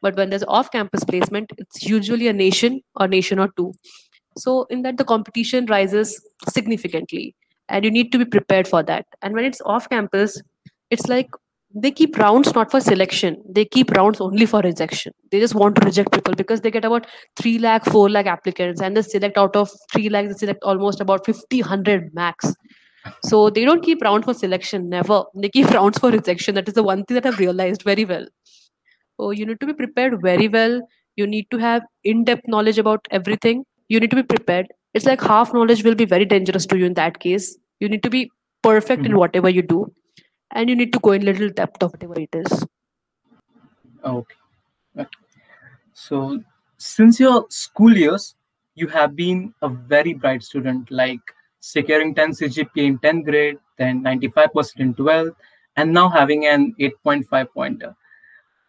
But 0.00 0.16
when 0.16 0.30
there's 0.30 0.44
off 0.44 0.70
campus 0.70 1.04
placement 1.04 1.52
it's 1.56 1.82
usually 1.82 2.28
a 2.28 2.32
nation 2.32 2.82
or 2.96 3.08
nation 3.08 3.38
or 3.38 3.48
two. 3.56 3.74
So 4.36 4.64
in 4.64 4.82
that 4.82 4.98
the 4.98 5.04
competition 5.04 5.66
rises 5.66 6.22
significantly 6.48 7.34
and 7.68 7.84
you 7.84 7.90
need 7.90 8.12
to 8.12 8.18
be 8.18 8.24
prepared 8.24 8.68
for 8.68 8.82
that. 8.82 9.06
And 9.22 9.34
when 9.34 9.44
it's 9.44 9.60
off 9.64 9.88
campus 9.88 10.40
it's 10.90 11.06
like 11.08 11.30
they 11.74 11.90
keep 11.90 12.16
rounds 12.16 12.54
not 12.54 12.70
for 12.70 12.80
selection. 12.80 13.42
They 13.48 13.64
keep 13.66 13.90
rounds 13.90 14.20
only 14.20 14.46
for 14.46 14.60
rejection. 14.60 15.12
They 15.30 15.38
just 15.38 15.54
want 15.54 15.76
to 15.76 15.84
reject 15.84 16.12
people 16.12 16.34
because 16.34 16.62
they 16.62 16.70
get 16.70 16.84
about 16.84 17.06
3 17.36 17.58
lakh 17.58 17.84
4 17.84 18.08
lakh 18.08 18.26
applicants 18.26 18.80
and 18.80 18.96
they 18.96 19.02
select 19.02 19.36
out 19.36 19.54
of 19.54 19.70
3 19.92 20.08
lakh 20.08 20.28
they 20.28 20.32
select 20.32 20.62
almost 20.62 21.00
about 21.00 21.26
50 21.26 21.60
100 21.60 22.14
max. 22.14 22.54
So 23.22 23.50
they 23.50 23.64
don't 23.64 23.82
keep 23.82 24.02
rounds 24.02 24.24
for 24.24 24.34
selection 24.34 24.88
never. 24.88 25.24
They 25.34 25.50
keep 25.50 25.70
rounds 25.78 25.98
for 25.98 26.10
rejection. 26.10 26.54
That 26.54 26.68
is 26.68 26.74
the 26.74 26.82
one 26.82 27.04
thing 27.04 27.16
that 27.16 27.26
i've 27.26 27.38
realized 27.38 27.82
very 27.82 28.04
well. 28.06 28.26
So 29.20 29.30
you 29.30 29.44
need 29.44 29.60
to 29.60 29.66
be 29.66 29.74
prepared 29.74 30.20
very 30.22 30.48
well. 30.48 30.80
You 31.16 31.26
need 31.26 31.50
to 31.50 31.58
have 31.58 31.82
in-depth 32.04 32.48
knowledge 32.48 32.78
about 32.78 33.06
everything. 33.10 33.64
You 33.88 34.00
need 34.00 34.10
to 34.10 34.16
be 34.16 34.22
prepared 34.22 34.68
it's 34.98 35.06
like 35.10 35.24
half 35.30 35.54
knowledge 35.54 35.84
will 35.88 35.94
be 36.02 36.06
very 36.16 36.26
dangerous 36.34 36.66
to 36.72 36.78
you 36.82 36.86
in 36.90 36.94
that 36.98 37.18
case 37.26 37.48
you 37.84 37.88
need 37.94 38.02
to 38.08 38.10
be 38.16 38.22
perfect 38.68 39.06
in 39.08 39.12
Mhm. 39.12 39.20
whatever 39.22 39.50
you 39.58 39.62
do 39.72 39.80
and 40.52 40.70
you 40.72 40.76
need 40.82 40.92
to 40.94 41.00
go 41.08 41.12
in 41.18 41.24
little 41.30 41.50
depth 41.62 41.82
of 41.88 41.92
whatever 41.96 42.20
it 42.26 42.38
is 42.44 42.66
Okay. 44.04 44.36
okay. 44.96 45.18
So, 45.92 46.40
since 46.78 47.18
your 47.20 47.46
school 47.50 47.96
years, 47.96 48.36
you 48.76 48.86
have 48.88 49.16
been 49.16 49.52
a 49.62 49.68
very 49.68 50.14
bright 50.14 50.42
student, 50.44 50.90
like 50.90 51.20
securing 51.60 52.14
10 52.14 52.32
CGPA 52.40 52.86
in 52.90 52.98
10th 52.98 53.24
grade, 53.24 53.58
then 53.76 54.02
95% 54.02 54.80
in 54.86 54.94
12th, 54.94 55.34
and 55.76 55.92
now 55.92 56.08
having 56.08 56.46
an 56.46 56.74
8.5 56.78 57.52
pointer. 57.52 57.96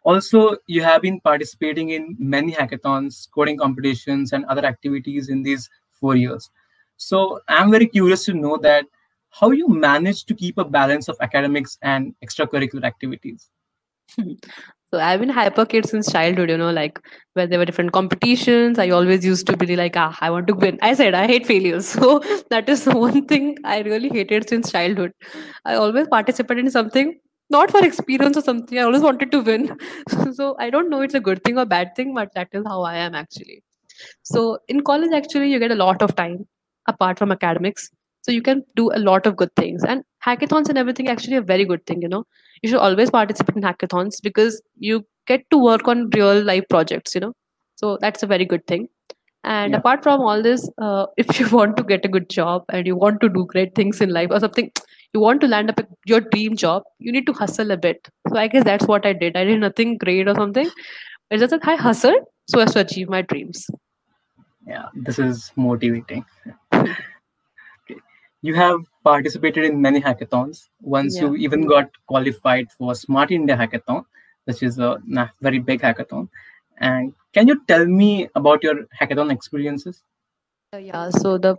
Also, 0.04 0.58
you 0.66 0.82
have 0.82 1.04
been 1.04 1.20
participating 1.22 1.90
in 1.92 2.16
many 2.18 2.52
hackathons, 2.52 3.30
coding 3.32 3.58
competitions, 3.60 4.34
and 4.34 4.46
other 4.46 4.66
activities 4.66 5.30
in 5.30 5.44
these 5.44 5.70
four 6.00 6.16
years. 6.16 6.50
So, 6.98 7.40
I'm 7.48 7.72
very 7.72 7.88
curious 7.88 8.26
to 8.26 8.34
know 8.34 8.58
that 8.58 8.86
how 9.32 9.52
you 9.52 9.68
manage 9.68 10.26
to 10.26 10.34
keep 10.34 10.58
a 10.58 10.66
balance 10.66 11.08
of 11.08 11.18
academics 11.22 11.78
and 11.82 12.16
extracurricular 12.24 12.84
activities. 12.84 13.50
So 14.92 15.00
I've 15.00 15.20
been 15.20 15.30
hyper 15.30 15.68
kid 15.68 15.88
since 15.88 16.12
childhood, 16.12 16.50
you 16.50 16.58
know, 16.58 16.72
like 16.72 17.00
where 17.34 17.46
there 17.46 17.60
were 17.60 17.66
different 17.66 17.92
competitions, 17.92 18.80
I 18.80 18.90
always 18.90 19.24
used 19.24 19.46
to 19.46 19.56
be 19.56 19.76
like, 19.76 19.96
ah, 19.96 20.18
I 20.20 20.32
want 20.32 20.48
to 20.48 20.56
win. 20.56 20.80
I 20.82 20.96
said 20.96 21.14
I 21.14 21.28
hate 21.28 21.46
failures. 21.46 21.90
So 22.00 22.24
that 22.50 22.68
is 22.68 22.86
the 22.86 22.98
one 22.98 23.28
thing 23.28 23.58
I 23.64 23.82
really 23.82 24.10
hated 24.10 24.50
since 24.50 24.72
childhood. 24.72 25.12
I 25.64 25.76
always 25.76 26.08
participated 26.08 26.66
in 26.66 26.72
something, 26.72 27.20
not 27.52 27.70
for 27.70 27.86
experience 27.86 28.36
or 28.36 28.42
something. 28.42 28.80
I 28.80 28.82
always 28.82 29.04
wanted 29.04 29.32
to 29.32 29.42
win. 29.42 29.78
so 30.34 30.56
I 30.58 30.72
don't 30.72 30.90
know 30.90 31.02
it's 31.02 31.14
a 31.14 31.20
good 31.20 31.44
thing 31.44 31.60
or 31.60 31.66
bad 31.66 31.96
thing, 31.96 32.16
but 32.16 32.34
that 32.34 32.48
is 32.52 32.64
how 32.66 32.82
I 32.82 32.96
am 32.98 33.14
actually. 33.14 33.62
So 34.24 34.60
in 34.68 34.82
college, 34.82 35.12
actually, 35.14 35.52
you 35.52 35.60
get 35.60 35.72
a 35.72 35.76
lot 35.76 36.02
of 36.02 36.16
time 36.16 36.48
apart 36.88 37.18
from 37.20 37.32
academics. 37.32 37.90
So 38.22 38.32
you 38.32 38.42
can 38.42 38.64
do 38.76 38.92
a 38.94 39.00
lot 39.00 39.26
of 39.26 39.36
good 39.38 39.56
things. 39.56 39.84
And 39.84 40.04
hackathons 40.26 40.70
and 40.70 40.78
everything 40.78 41.08
actually 41.08 41.38
a 41.38 41.42
very 41.42 41.66
good 41.66 41.86
thing, 41.86 42.02
you 42.02 42.10
know. 42.10 42.26
You 42.62 42.70
should 42.70 42.80
always 42.80 43.10
participate 43.10 43.56
in 43.56 43.64
hackathons 43.64 44.22
because 44.22 44.62
you 44.78 45.06
get 45.28 45.50
to 45.52 45.58
work 45.58 45.88
on 45.88 46.10
real 46.12 46.42
life 46.44 46.64
projects, 46.70 47.16
you 47.16 47.22
know. 47.22 47.34
So 47.76 47.98
that's 48.02 48.24
a 48.24 48.28
very 48.28 48.46
good 48.46 48.66
thing. 48.68 48.88
And 49.44 49.72
Yeah. 49.74 49.80
apart 49.80 50.04
from 50.04 50.22
all 50.22 50.42
this, 50.42 50.70
uh, 50.78 51.06
if 51.18 51.40
you 51.40 51.50
want 51.50 51.78
to 51.78 51.84
get 51.84 52.06
a 52.06 52.10
good 52.10 52.30
job 52.30 52.66
and 52.70 52.88
you 52.88 52.96
want 52.96 53.22
to 53.22 53.30
do 53.30 53.46
great 53.46 53.76
things 53.76 54.02
in 54.02 54.10
life 54.10 54.30
or 54.32 54.40
something, 54.40 54.72
you 55.14 55.20
want 55.20 55.42
to 55.42 55.48
land 55.48 55.70
up 55.70 55.80
your 56.06 56.22
dream 56.22 56.56
job, 56.56 56.84
you 57.00 57.12
need 57.12 57.26
to 57.28 57.34
hustle 57.34 57.72
a 57.72 57.78
bit. 57.78 58.10
So 58.30 58.38
I 58.38 58.48
guess 58.48 58.64
that's 58.64 58.88
what 58.88 59.06
I 59.06 59.14
did. 59.14 59.38
I 59.38 59.46
did 59.46 59.60
nothing 59.60 59.98
great 59.98 60.28
or 60.28 60.36
something. 60.36 60.70
It's 61.32 61.42
just 61.42 61.52
that 61.52 61.68
I 61.68 61.76
hustled 61.76 62.22
so 62.50 62.60
as 62.60 62.74
to 62.74 62.82
achieve 62.82 63.10
my 63.10 63.22
dreams. 63.22 63.68
Yeah, 64.70 64.90
this 64.94 65.20
is 65.20 65.52
motivating. 65.56 66.26
Okay. 66.74 66.96
You 68.42 68.56
have 68.56 68.82
participated 69.04 69.66
in 69.70 69.82
many 69.86 70.02
hackathons. 70.08 70.60
Once 70.82 71.16
Yeah. 71.16 71.24
you 71.24 71.38
even 71.48 71.66
got 71.72 71.90
qualified 72.12 72.72
for 72.78 72.96
Smart 73.00 73.32
India 73.38 73.58
Hackathon, 73.62 74.04
which 74.46 74.62
is 74.68 74.78
a 74.90 74.92
very 75.48 75.60
big 75.72 75.82
hackathon. 75.88 76.30
And 76.78 77.14
can 77.34 77.48
you 77.54 77.56
tell 77.72 77.86
me 77.86 78.12
about 78.42 78.64
your 78.64 78.76
hackathon 79.00 79.34
experiences? 79.38 80.04
Yeah, 80.74 81.10
so 81.10 81.38
the 81.38 81.56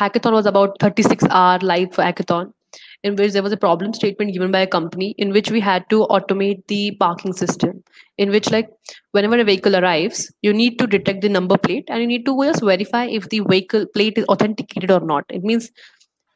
hackathon 0.00 0.32
was 0.32 0.46
about 0.46 0.76
36 0.80 1.24
hour 1.30 1.58
live 1.70 1.90
hackathon 1.90 2.52
in 3.02 3.16
which 3.16 3.32
there 3.32 3.42
was 3.42 3.52
a 3.52 3.56
problem 3.56 3.94
statement 3.94 4.32
given 4.32 4.50
by 4.50 4.60
a 4.60 4.66
company 4.66 5.14
in 5.18 5.30
which 5.30 5.50
we 5.50 5.60
had 5.60 5.88
to 5.90 6.06
automate 6.08 6.66
the 6.66 6.90
parking 7.00 7.32
system. 7.32 7.82
In 8.18 8.30
which 8.30 8.50
like 8.50 8.68
whenever 9.12 9.38
a 9.38 9.44
vehicle 9.44 9.76
arrives 9.76 10.32
you 10.42 10.52
need 10.52 10.78
to 10.78 10.86
detect 10.86 11.22
the 11.22 11.28
number 11.28 11.56
plate 11.56 11.84
and 11.88 12.00
you 12.00 12.06
need 12.06 12.26
to 12.26 12.44
just 12.44 12.62
verify 12.62 13.04
if 13.06 13.28
the 13.30 13.40
vehicle 13.40 13.86
plate 13.86 14.18
is 14.18 14.24
authenticated 14.26 14.90
or 14.90 15.00
not. 15.00 15.24
It 15.30 15.42
means 15.42 15.70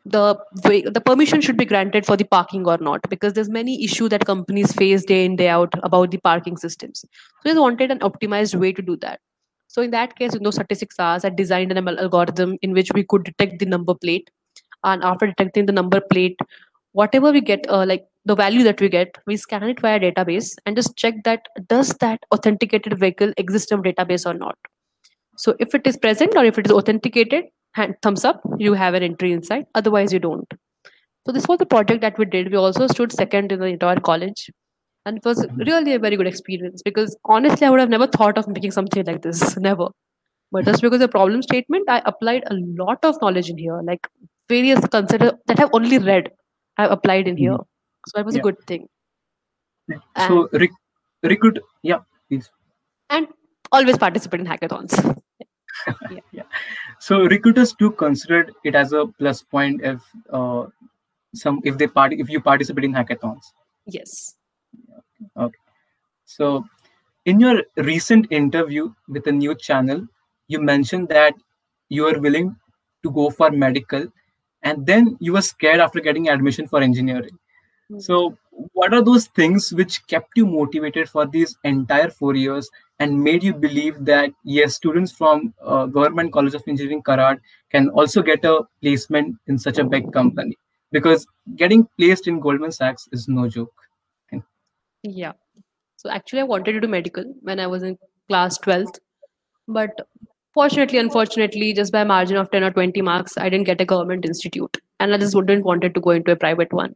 the 0.06 0.38
the 0.52 1.02
permission 1.04 1.40
should 1.40 1.56
be 1.56 1.64
granted 1.64 2.04
for 2.04 2.16
the 2.16 2.24
parking 2.24 2.66
or 2.66 2.76
not 2.78 3.00
because 3.08 3.32
there's 3.32 3.48
many 3.48 3.82
issue 3.82 4.08
that 4.10 4.26
companies 4.26 4.72
face 4.72 5.04
day 5.04 5.24
in 5.24 5.36
day 5.36 5.48
out 5.48 5.72
about 5.82 6.10
the 6.10 6.18
parking 6.18 6.56
systems. 6.56 7.04
So 7.42 7.52
they 7.52 7.58
wanted 7.58 7.90
an 7.90 8.00
optimized 8.00 8.54
way 8.54 8.72
to 8.72 8.82
do 8.82 8.96
that. 8.96 9.20
So 9.68 9.82
in 9.82 9.90
that 9.90 10.16
case, 10.16 10.34
in 10.34 10.42
those 10.42 10.56
36 10.56 11.00
hours, 11.00 11.24
I 11.24 11.30
designed 11.30 11.72
an 11.72 11.84
ML 11.84 11.98
algorithm 11.98 12.58
in 12.62 12.72
which 12.72 12.92
we 12.94 13.02
could 13.02 13.24
detect 13.24 13.58
the 13.58 13.66
number 13.66 13.94
plate. 13.94 14.30
And 14.84 15.02
after 15.02 15.26
detecting 15.26 15.66
the 15.66 15.72
number 15.72 16.00
plate, 16.00 16.38
whatever 16.92 17.32
we 17.32 17.40
get, 17.40 17.68
uh, 17.68 17.84
like 17.86 18.06
the 18.24 18.34
value 18.34 18.62
that 18.62 18.80
we 18.80 18.88
get, 18.88 19.18
we 19.26 19.36
scan 19.36 19.64
it 19.64 19.80
via 19.80 19.98
database 19.98 20.54
and 20.64 20.76
just 20.76 20.96
check 20.96 21.24
that 21.24 21.46
does 21.68 21.90
that 22.00 22.20
authenticated 22.32 22.98
vehicle 22.98 23.32
exist 23.36 23.72
in 23.72 23.82
database 23.82 24.24
or 24.24 24.34
not. 24.34 24.56
So 25.36 25.56
if 25.58 25.74
it 25.74 25.86
is 25.86 25.96
present 25.96 26.36
or 26.36 26.44
if 26.44 26.58
it 26.58 26.66
is 26.66 26.72
authenticated, 26.72 27.44
hand, 27.72 27.96
thumbs 28.02 28.24
up, 28.24 28.40
you 28.58 28.74
have 28.74 28.94
an 28.94 29.02
entry 29.02 29.32
inside. 29.32 29.66
Otherwise, 29.74 30.12
you 30.12 30.20
don't. 30.20 30.46
So 31.26 31.32
this 31.32 31.48
was 31.48 31.58
the 31.58 31.66
project 31.66 32.02
that 32.02 32.18
we 32.18 32.26
did. 32.26 32.50
We 32.50 32.56
also 32.56 32.86
stood 32.86 33.10
second 33.10 33.50
in 33.50 33.58
the 33.58 33.66
entire 33.66 33.98
college. 33.98 34.50
And 35.06 35.18
it 35.18 35.24
was 35.24 35.46
really 35.56 35.94
a 35.94 35.98
very 35.98 36.16
good 36.16 36.26
experience 36.26 36.82
because 36.82 37.16
honestly, 37.24 37.66
I 37.66 37.70
would 37.70 37.80
have 37.80 37.90
never 37.90 38.06
thought 38.06 38.38
of 38.38 38.48
making 38.48 38.70
something 38.70 39.04
like 39.04 39.22
this. 39.22 39.56
Never. 39.58 39.88
But 40.50 40.64
just 40.64 40.80
because 40.80 41.00
the 41.00 41.08
problem 41.08 41.42
statement, 41.42 41.90
I 41.90 42.00
applied 42.06 42.44
a 42.46 42.54
lot 42.54 42.98
of 43.02 43.20
knowledge 43.20 43.50
in 43.50 43.58
here, 43.58 43.80
like 43.82 44.06
various 44.48 44.80
concepts 44.86 45.32
that 45.46 45.60
I've 45.60 45.70
only 45.72 45.98
read, 45.98 46.30
I've 46.76 46.90
applied 46.90 47.28
in 47.28 47.36
here. 47.36 47.52
Mhm. 47.52 47.66
So 48.08 48.20
it 48.20 48.26
was 48.26 48.34
Yeah. 48.36 48.40
a 48.40 48.44
good 48.44 48.58
thing. 48.66 48.88
So, 50.26 50.48
rec- 50.52 50.80
recruit, 51.22 51.58
yeah, 51.82 51.98
please. 52.28 52.50
And 53.10 53.28
always 53.72 53.98
participate 53.98 54.40
in 54.40 54.46
hackathons. 54.46 54.94
Yeah, 56.32 56.44
So, 57.00 57.26
recruiters 57.26 57.72
do 57.74 57.90
consider 57.90 58.48
it 58.64 58.74
as 58.74 58.92
a 58.92 59.06
plus 59.06 59.42
point 59.42 59.82
if 59.82 60.00
uh, 60.30 60.66
some 61.34 61.60
if 61.64 61.76
they 61.78 61.86
part 61.86 62.12
if 62.12 62.30
you 62.30 62.40
participate 62.40 62.84
in 62.84 62.92
hackathons. 62.94 63.50
Yes. 63.86 64.36
Okay. 65.36 65.58
So, 66.24 66.64
in 67.26 67.40
your 67.40 67.62
recent 67.76 68.30
interview 68.30 68.92
with 69.08 69.26
a 69.26 69.32
new 69.32 69.54
channel, 69.54 70.06
you 70.48 70.60
mentioned 70.60 71.08
that 71.08 71.34
you 71.88 72.06
are 72.06 72.18
willing 72.18 72.54
to 73.02 73.10
go 73.10 73.28
for 73.30 73.50
medical 73.50 74.06
and 74.64 74.86
then 74.86 75.16
you 75.20 75.34
were 75.34 75.42
scared 75.42 75.80
after 75.80 76.00
getting 76.00 76.28
admission 76.28 76.66
for 76.66 76.80
engineering. 76.80 77.38
Hmm. 77.88 78.00
So, 78.00 78.36
what 78.72 78.94
are 78.94 79.02
those 79.02 79.26
things 79.26 79.72
which 79.72 80.06
kept 80.06 80.30
you 80.36 80.46
motivated 80.46 81.08
for 81.08 81.26
these 81.26 81.56
entire 81.64 82.10
four 82.10 82.34
years 82.34 82.68
and 82.98 83.22
made 83.22 83.42
you 83.42 83.52
believe 83.52 84.04
that 84.04 84.30
yes, 84.44 84.74
students 84.74 85.12
from 85.12 85.52
uh, 85.62 85.86
Government 85.86 86.32
College 86.32 86.54
of 86.54 86.62
Engineering 86.66 87.02
Karad 87.02 87.40
can 87.70 87.88
also 87.90 88.22
get 88.22 88.44
a 88.44 88.62
placement 88.80 89.36
in 89.46 89.58
such 89.58 89.78
a 89.78 89.84
big 89.84 90.12
company? 90.12 90.56
Because 90.92 91.26
getting 91.56 91.88
placed 91.98 92.28
in 92.28 92.40
Goldman 92.40 92.72
Sachs 92.72 93.08
is 93.12 93.28
no 93.28 93.48
joke. 93.48 93.72
Yeah. 95.04 95.32
So 95.96 96.10
actually, 96.10 96.40
I 96.40 96.44
wanted 96.44 96.72
to 96.72 96.80
do 96.80 96.88
medical 96.88 97.24
when 97.42 97.60
I 97.60 97.66
was 97.66 97.82
in 97.82 97.98
class 98.28 98.58
12th. 98.58 98.98
But 99.68 99.90
fortunately, 100.54 100.98
unfortunately, 100.98 101.72
just 101.72 101.92
by 101.92 102.02
a 102.02 102.04
margin 102.04 102.36
of 102.36 102.50
10 102.50 102.64
or 102.64 102.70
20 102.70 103.02
marks, 103.02 103.36
I 103.36 103.48
didn't 103.48 103.66
get 103.66 103.80
a 103.80 103.84
government 103.84 104.24
institute. 104.24 104.78
And 105.00 105.12
I 105.12 105.18
just 105.18 105.34
wouldn't 105.34 105.64
wanted 105.64 105.94
to 105.94 106.00
go 106.00 106.10
into 106.10 106.32
a 106.32 106.36
private 106.36 106.72
one. 106.72 106.94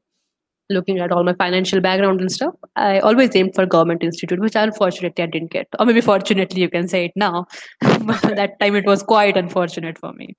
Looking 0.70 0.98
at 0.98 1.12
all 1.12 1.24
my 1.24 1.32
financial 1.32 1.80
background 1.80 2.20
and 2.20 2.30
stuff, 2.30 2.54
I 2.76 3.00
always 3.00 3.34
aimed 3.34 3.54
for 3.54 3.64
government 3.64 4.02
institute, 4.02 4.38
which 4.38 4.54
unfortunately 4.54 5.24
I 5.24 5.26
didn't 5.26 5.50
get. 5.50 5.66
Or 5.78 5.86
maybe 5.86 6.02
fortunately, 6.02 6.60
you 6.60 6.68
can 6.68 6.88
say 6.88 7.06
it 7.06 7.12
now. 7.16 7.46
that 7.80 8.56
time, 8.60 8.76
it 8.76 8.84
was 8.84 9.02
quite 9.02 9.36
unfortunate 9.36 9.98
for 9.98 10.12
me. 10.12 10.36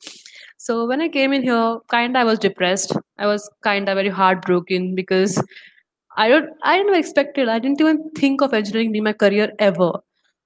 So 0.58 0.86
when 0.86 1.02
I 1.02 1.08
came 1.08 1.34
in 1.34 1.42
here, 1.42 1.78
kind 1.88 2.16
of 2.16 2.22
I 2.22 2.24
was 2.26 2.38
depressed. 2.38 2.96
I 3.18 3.26
was 3.26 3.50
kind 3.64 3.90
of 3.90 3.96
very 3.96 4.10
heartbroken 4.10 4.94
because 4.94 5.42
I 6.16 6.28
don't 6.28 6.50
I 6.64 6.78
never 6.84 6.98
expected. 6.98 7.48
I 7.48 7.60
didn't 7.60 7.80
even 7.80 8.10
think 8.12 8.42
of 8.42 8.54
engineering 8.54 8.92
being 8.92 9.06
my 9.06 9.14
career 9.14 9.54
ever. 9.58 9.94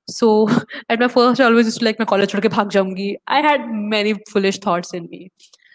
So 0.08 0.48
at 0.89 1.00
my 1.00 1.08
first, 1.08 1.42
I 1.42 1.46
always 1.46 1.66
used 1.66 1.80
to 1.80 1.86
like 1.86 2.00
my 2.00 2.06
college 2.06 2.34
ke 2.34 2.54
bhag 2.56 2.72
jaungi. 2.78 3.16
I 3.28 3.42
had 3.42 3.70
many 3.72 4.16
foolish 4.30 4.60
thoughts 4.60 4.94
in 4.94 5.10
me. 5.10 5.30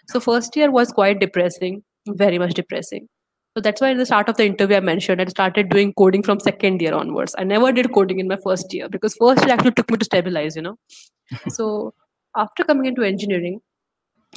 So 0.07 0.19
first 0.19 0.55
year 0.55 0.71
was 0.71 0.91
quite 0.91 1.19
depressing, 1.19 1.83
very 2.07 2.39
much 2.39 2.53
depressing. 2.53 3.07
So 3.55 3.61
that's 3.61 3.81
why 3.81 3.91
at 3.91 3.97
the 3.97 4.05
start 4.05 4.29
of 4.29 4.37
the 4.37 4.45
interview 4.45 4.77
I 4.77 4.79
mentioned 4.79 5.21
I 5.21 5.25
started 5.25 5.69
doing 5.69 5.93
coding 5.93 6.23
from 6.23 6.39
second 6.39 6.81
year 6.81 6.93
onwards. 6.93 7.35
I 7.37 7.43
never 7.43 7.71
did 7.71 7.91
coding 7.93 8.19
in 8.19 8.27
my 8.27 8.37
first 8.43 8.73
year 8.73 8.89
because 8.89 9.15
first 9.15 9.43
year 9.45 9.53
actually 9.53 9.71
took 9.71 9.89
me 9.91 9.97
to 9.97 10.05
stabilize, 10.05 10.55
you 10.55 10.61
know. 10.61 10.75
so 11.49 11.93
after 12.35 12.63
coming 12.63 12.85
into 12.85 13.03
engineering, 13.03 13.59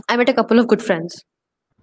I 0.08 0.16
met 0.16 0.28
a 0.28 0.34
couple 0.34 0.58
of 0.58 0.66
good 0.68 0.82
friends 0.82 1.24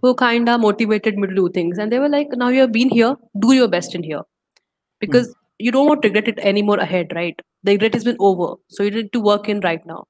who 0.02 0.16
kinda 0.16 0.58
motivated 0.58 1.18
me 1.18 1.28
to 1.28 1.36
do 1.36 1.50
things. 1.50 1.78
And 1.78 1.92
they 1.92 2.00
were 2.00 2.10
like, 2.10 2.28
now 2.34 2.50
you 2.50 2.62
have 2.62 2.72
been 2.72 2.90
here, 2.90 3.16
do 3.40 3.54
your 3.54 3.68
best 3.68 3.96
in 3.96 4.04
here. 4.04 4.20
Hmm. 4.20 5.00
Because 5.00 5.30
mm. 5.30 5.34
you 5.60 5.72
don't 5.72 5.88
want 5.88 6.02
to 6.02 6.10
regret 6.10 6.28
it 6.28 6.40
anymore 6.40 6.80
ahead, 6.80 7.12
right? 7.16 7.40
The 7.64 7.74
regret 7.74 7.94
has 7.94 8.04
been 8.04 8.18
over, 8.20 8.56
so 8.70 8.84
you 8.84 8.92
need 8.92 9.14
to 9.14 9.22
work 9.22 9.50
in 9.50 9.60
right 9.62 9.86
now." 9.86 10.06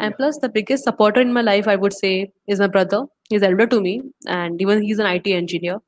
And 0.00 0.12
yeah. 0.12 0.16
plus, 0.16 0.38
the 0.38 0.48
biggest 0.48 0.84
supporter 0.84 1.20
in 1.20 1.32
my 1.32 1.42
life, 1.42 1.68
I 1.68 1.76
would 1.76 1.92
say, 1.92 2.32
is 2.48 2.60
my 2.60 2.66
brother. 2.66 3.04
He's 3.30 3.42
elder 3.42 3.66
to 3.68 3.80
me, 3.80 4.02
and 4.26 4.60
even 4.60 4.82
he's 4.82 4.98
an 4.98 5.06
IT 5.06 5.34
engineer. 5.34 5.78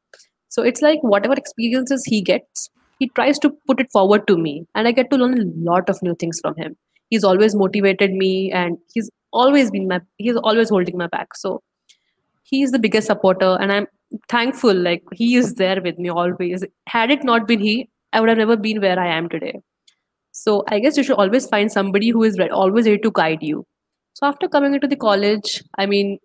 So 0.49 0.63
it's 0.63 0.83
like 0.83 1.03
whatever 1.03 1.35
experiences 1.35 2.05
he 2.07 2.23
gets, 2.23 2.71
he 2.99 3.09
tries 3.11 3.39
to 3.41 3.51
put 3.67 3.81
it 3.81 3.91
forward 3.93 4.27
to 4.29 4.37
me, 4.37 4.67
and 4.75 4.89
I 4.89 4.93
get 4.93 5.11
to 5.11 5.17
learn 5.17 5.39
a 5.41 5.47
lot 5.71 5.89
of 5.91 6.03
new 6.03 6.15
things 6.15 6.41
from 6.41 6.55
him. 6.57 6.77
He's 7.11 7.25
always 7.25 7.55
motivated 7.55 8.13
me, 8.13 8.53
and 8.53 8.79
he's 8.95 9.11
always 9.33 9.71
been 9.71 9.89
my 9.89 10.01
he's 10.19 10.37
always 10.37 10.71
holding 10.71 10.97
my 10.97 11.09
back. 11.09 11.37
So 11.37 11.63
he's 12.45 12.71
the 12.73 12.79
biggest 12.79 13.09
supporter, 13.09 13.57
and 13.61 13.73
I'm 13.73 13.87
thankful. 14.29 14.75
Like 14.75 15.03
he 15.13 15.37
is 15.37 15.55
there 15.55 15.83
with 15.83 15.99
me 15.99 16.09
always. 16.11 16.65
Had 16.89 17.11
it 17.11 17.25
not 17.25 17.49
been 17.49 17.61
he, 17.61 17.89
I 18.13 18.21
would 18.21 18.29
have 18.29 18.39
never 18.39 18.57
been 18.57 18.81
where 18.81 18.99
I 18.99 19.09
am 19.19 19.29
today. 19.29 19.55
So 20.37 20.65
I 20.69 20.81
guess 20.81 20.97
you 20.97 21.05
should 21.05 21.17
always 21.17 21.47
find 21.47 21.71
somebody 21.71 22.11
who 22.11 22.25
is 22.25 22.39
always 22.53 22.87
ready 22.87 22.99
to 22.99 23.11
guide 23.15 23.43
you. 23.43 23.65
So 24.15 24.27
after 24.27 24.49
coming 24.49 24.75
into 24.75 24.89
the 24.89 24.97
college, 24.97 25.63
I 25.79 25.87
mean, 25.87 26.19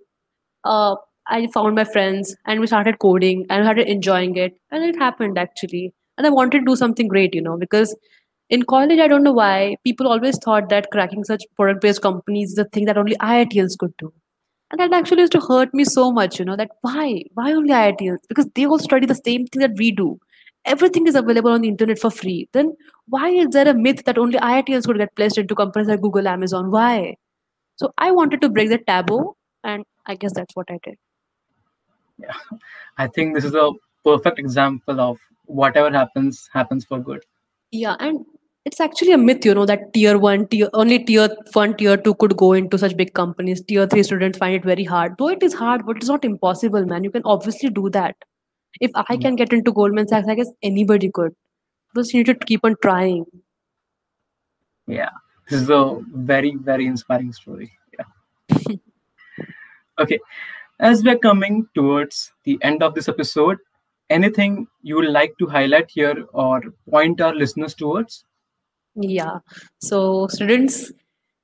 uh, 0.64 0.96
I 1.28 1.48
found 1.54 1.76
my 1.76 1.84
friends 1.84 2.36
and 2.46 2.60
we 2.60 2.68
started 2.68 2.98
coding 3.00 3.46
and 3.50 3.62
we 3.62 3.66
started 3.66 3.88
enjoying 3.88 4.36
it. 4.36 4.54
And 4.72 4.84
it 4.84 4.98
happened 4.98 5.38
actually. 5.38 5.94
And 6.18 6.26
I 6.26 6.32
wanted 6.32 6.60
to 6.60 6.66
do 6.66 6.76
something 6.76 7.08
great, 7.08 7.36
you 7.36 7.42
know, 7.42 7.56
because 7.56 7.96
in 8.50 8.64
college, 8.64 9.00
I 9.00 9.08
don't 9.08 9.24
know 9.24 9.32
why 9.32 9.78
people 9.84 10.08
always 10.08 10.40
thought 10.40 10.70
that 10.70 10.90
cracking 10.92 11.24
such 11.24 11.44
product 11.56 11.82
based 11.82 12.02
companies 12.02 12.54
is 12.54 12.58
a 12.58 12.66
thing 12.66 12.86
that 12.86 12.98
only 12.98 13.16
IITians 13.18 13.78
could 13.78 13.94
do. 14.00 14.12
And 14.72 14.80
that 14.80 14.92
actually 14.94 15.22
used 15.22 15.34
to 15.34 15.42
hurt 15.42 15.74
me 15.74 15.84
so 15.84 16.12
much, 16.12 16.40
you 16.40 16.46
know, 16.46 16.56
that 16.56 16.72
why? 16.82 17.24
Why 17.36 17.54
only 17.54 17.74
IITians? 17.74 18.20
Because 18.28 18.48
they 18.56 18.66
all 18.66 18.80
study 18.80 19.06
the 19.06 19.16
same 19.16 19.46
thing 19.46 19.62
that 19.62 19.78
we 19.78 19.92
do. 19.92 20.20
Everything 20.66 21.08
is 21.08 21.16
available 21.16 21.52
on 21.52 21.62
the 21.62 21.68
internet 21.68 22.00
for 22.00 22.12
free. 22.12 22.48
Then 22.52 22.76
why 23.08 23.30
is 23.30 23.50
there 23.50 23.68
a 23.68 23.74
myth 23.74 24.04
that 24.06 24.18
only 24.18 24.38
IITians 24.38 24.86
could 24.86 24.98
get 24.98 25.16
placed 25.16 25.38
into 25.38 25.56
companies 25.56 25.88
like 25.88 26.02
Google, 26.02 26.28
Amazon? 26.28 26.70
Why? 26.70 27.16
So 27.78 27.94
I 27.98 28.12
wanted 28.12 28.42
to 28.42 28.50
break 28.50 28.70
the 28.70 28.78
taboo, 28.78 29.36
and 29.64 29.86
I 30.06 30.16
guess 30.16 30.34
that's 30.34 30.56
what 30.56 30.68
I 30.70 30.80
did. 30.84 30.98
Yeah, 32.18 32.34
I 32.98 33.08
think 33.08 33.36
this 33.36 33.46
is 33.46 33.56
a 33.56 33.72
perfect 34.04 34.38
example 34.38 35.00
of 35.00 35.18
whatever 35.46 35.90
happens 35.90 36.50
happens 36.54 36.84
for 36.84 37.00
good. 37.00 37.24
Yeah, 37.72 37.96
and 38.00 38.26
it's 38.66 38.82
actually 38.82 39.14
a 39.14 39.18
myth, 39.18 39.46
you 39.46 39.54
know, 39.56 39.66
that 39.66 39.94
tier 39.94 40.18
one, 40.18 40.48
tier 40.48 40.70
only 40.74 41.00
tier 41.00 41.30
one, 41.54 41.76
tier 41.78 41.96
two 41.96 42.14
could 42.16 42.36
go 42.36 42.52
into 42.54 42.78
such 42.78 42.98
big 42.98 43.14
companies. 43.14 43.62
Tier 43.62 43.88
three 43.88 44.04
students 44.04 44.38
find 44.38 44.56
it 44.56 44.66
very 44.66 44.84
hard. 44.84 45.16
Though 45.18 45.30
it 45.30 45.42
is 45.42 45.54
hard, 45.54 45.86
but 45.86 45.98
it's 45.98 46.08
not 46.08 46.26
impossible, 46.26 46.86
man. 46.86 47.06
You 47.06 47.12
can 47.12 47.24
obviously 47.24 47.70
do 47.70 47.90
that. 47.92 48.16
If 48.80 48.92
I 48.96 49.16
hmm. 49.16 49.22
can 49.22 49.36
get 49.36 49.54
into 49.54 49.72
Goldman 49.72 50.08
Sachs, 50.08 50.28
I 50.28 50.36
guess 50.36 50.52
anybody 50.62 51.12
could. 51.12 51.34
Just 51.96 52.14
need 52.14 52.28
to 52.28 52.36
keep 52.36 52.64
on 52.64 52.76
trying. 52.82 53.26
Yeah. 54.88 55.10
This 55.50 55.62
is 55.62 55.70
a 55.70 56.00
very, 56.14 56.56
very 56.56 56.86
inspiring 56.86 57.34
story. 57.34 57.72
Yeah. 57.98 58.76
okay. 60.00 60.20
As 60.80 61.04
we're 61.04 61.18
coming 61.18 61.68
towards 61.74 62.32
the 62.44 62.60
end 62.62 62.84
of 62.84 62.94
this 62.94 63.10
episode, 63.10 63.58
anything 64.10 64.68
you 64.82 64.96
would 64.96 65.10
like 65.10 65.38
to 65.40 65.48
highlight 65.48 65.90
here 65.90 66.26
or 66.34 66.62
point 66.90 67.20
our 67.22 67.34
listeners 67.34 67.74
towards? 67.74 68.26
Yeah. 68.96 69.40
So, 69.80 70.28
students, 70.28 70.92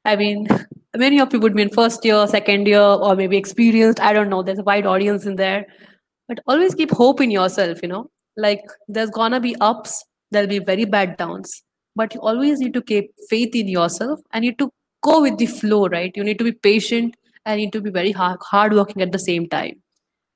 I 0.03 0.15
mean, 0.15 0.47
many 0.95 1.19
of 1.19 1.33
you 1.33 1.39
would 1.39 1.55
be 1.55 1.63
in 1.63 1.69
first 1.69 2.05
year, 2.05 2.27
second 2.27 2.67
year, 2.67 2.81
or 2.81 3.15
maybe 3.15 3.37
experienced. 3.37 3.99
I 3.99 4.13
don't 4.13 4.29
know. 4.29 4.43
There's 4.43 4.59
a 4.59 4.63
wide 4.63 4.85
audience 4.85 5.25
in 5.25 5.35
there. 5.35 5.65
But 6.27 6.39
always 6.47 6.75
keep 6.75 6.91
hope 6.91 7.21
in 7.21 7.31
yourself, 7.31 7.79
you 7.81 7.89
know? 7.89 8.09
Like, 8.37 8.63
there's 8.87 9.09
gonna 9.09 9.39
be 9.39 9.55
ups, 9.61 10.03
there'll 10.31 10.47
be 10.47 10.59
very 10.59 10.85
bad 10.85 11.17
downs. 11.17 11.63
But 11.95 12.13
you 12.13 12.21
always 12.21 12.59
need 12.59 12.73
to 12.73 12.81
keep 12.81 13.11
faith 13.29 13.55
in 13.55 13.67
yourself 13.67 14.19
and 14.33 14.43
you 14.43 14.51
need 14.51 14.59
to 14.59 14.71
go 15.01 15.21
with 15.21 15.37
the 15.37 15.45
flow 15.45 15.87
right? 15.87 16.11
You 16.15 16.23
need 16.23 16.39
to 16.39 16.43
be 16.43 16.51
patient 16.51 17.15
and 17.45 17.59
you 17.59 17.67
need 17.67 17.73
to 17.73 17.81
be 17.81 17.91
very 17.91 18.11
hard, 18.11 18.39
hard 18.41 18.73
working 18.73 19.01
at 19.01 19.11
the 19.11 19.19
same 19.19 19.47
time. 19.47 19.81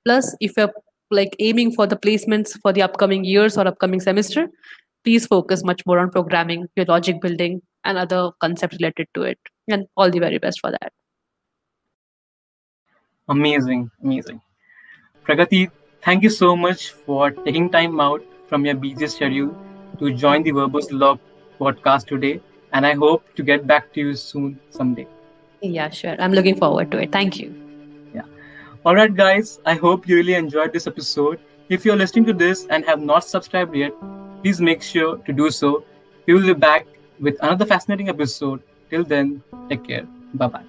Plus 0.06 0.36
if 0.39 0.54
you're 0.56 0.71
like 1.12 1.36
aiming 1.39 1.73
for 1.73 1.88
the 1.88 1.97
placements 1.97 2.58
for 2.62 2.71
the 2.71 2.84
upcoming 2.84 3.23
years 3.25 3.58
or 3.58 3.67
upcoming 3.67 3.99
semester 3.99 4.47
please 5.04 5.25
focus 5.25 5.63
much 5.63 5.86
more 5.86 5.99
on 5.99 6.10
programming 6.12 6.67
your 6.75 6.86
logic 6.86 7.21
building 7.21 7.62
and 7.84 7.97
other 7.97 8.32
concepts 8.39 8.78
related 8.80 9.08
to 9.15 9.23
it. 9.23 9.39
And 9.67 9.86
all 9.95 10.10
the 10.10 10.19
very 10.19 10.38
best 10.38 10.60
for 10.60 10.71
that. 10.71 10.91
Amazing 13.28 13.89
amazing. 14.04 14.41
Pragati 15.25 15.69
thank 16.04 16.24
you 16.24 16.30
so 16.30 16.56
much 16.56 16.92
for 16.92 17.32
taking 17.32 17.70
time 17.70 18.00
out 18.00 18.22
from 18.48 18.66
your 18.66 18.76
busy 18.76 19.08
schedule 19.08 19.56
to 20.00 20.14
join 20.14 20.44
the 20.44 20.52
verbose 20.52 20.92
log 20.92 21.20
podcast 21.60 22.08
today. 22.08 22.42
And 22.72 22.86
I 22.86 22.94
hope 22.94 23.24
to 23.36 23.44
get 23.44 23.66
back 23.66 23.92
to 23.94 24.00
you 24.00 24.16
soon 24.16 24.60
someday. 24.70 25.08
Yeah, 25.62 25.90
sure. 25.90 26.16
I'm 26.20 26.32
looking 26.32 26.56
forward 26.56 26.92
to 26.92 27.00
it. 27.00 27.12
Thank 27.12 27.40
you. 27.40 27.54
Yeah. 28.14 28.24
All 28.86 28.96
right, 28.96 29.14
guys. 29.14 29.60
I 29.66 29.74
hope 29.74 30.08
you 30.08 30.16
really 30.16 30.36
enjoyed 30.36 30.72
this 30.72 30.88
episode. 30.88 31.40
If 31.70 31.86
you're 31.86 31.98
listening 31.98 32.26
to 32.26 32.34
this 32.34 32.66
and 32.70 32.86
have 32.86 33.02
not 33.02 33.24
subscribed 33.24 33.76
yet, 33.76 33.94
please 34.44 34.62
make 34.62 34.82
sure 34.82 35.18
to 35.18 35.34
do 35.34 35.52
so. 35.52 35.84
We 36.26 36.34
will 36.34 36.46
be 36.46 36.54
back 36.54 36.88
with 37.20 37.38
another 37.42 37.66
fascinating 37.66 38.10
episode. 38.10 38.62
Till 38.90 39.04
then, 39.04 39.42
take 39.70 39.84
care. 39.84 40.08
Bye 40.34 40.48
bye. 40.48 40.69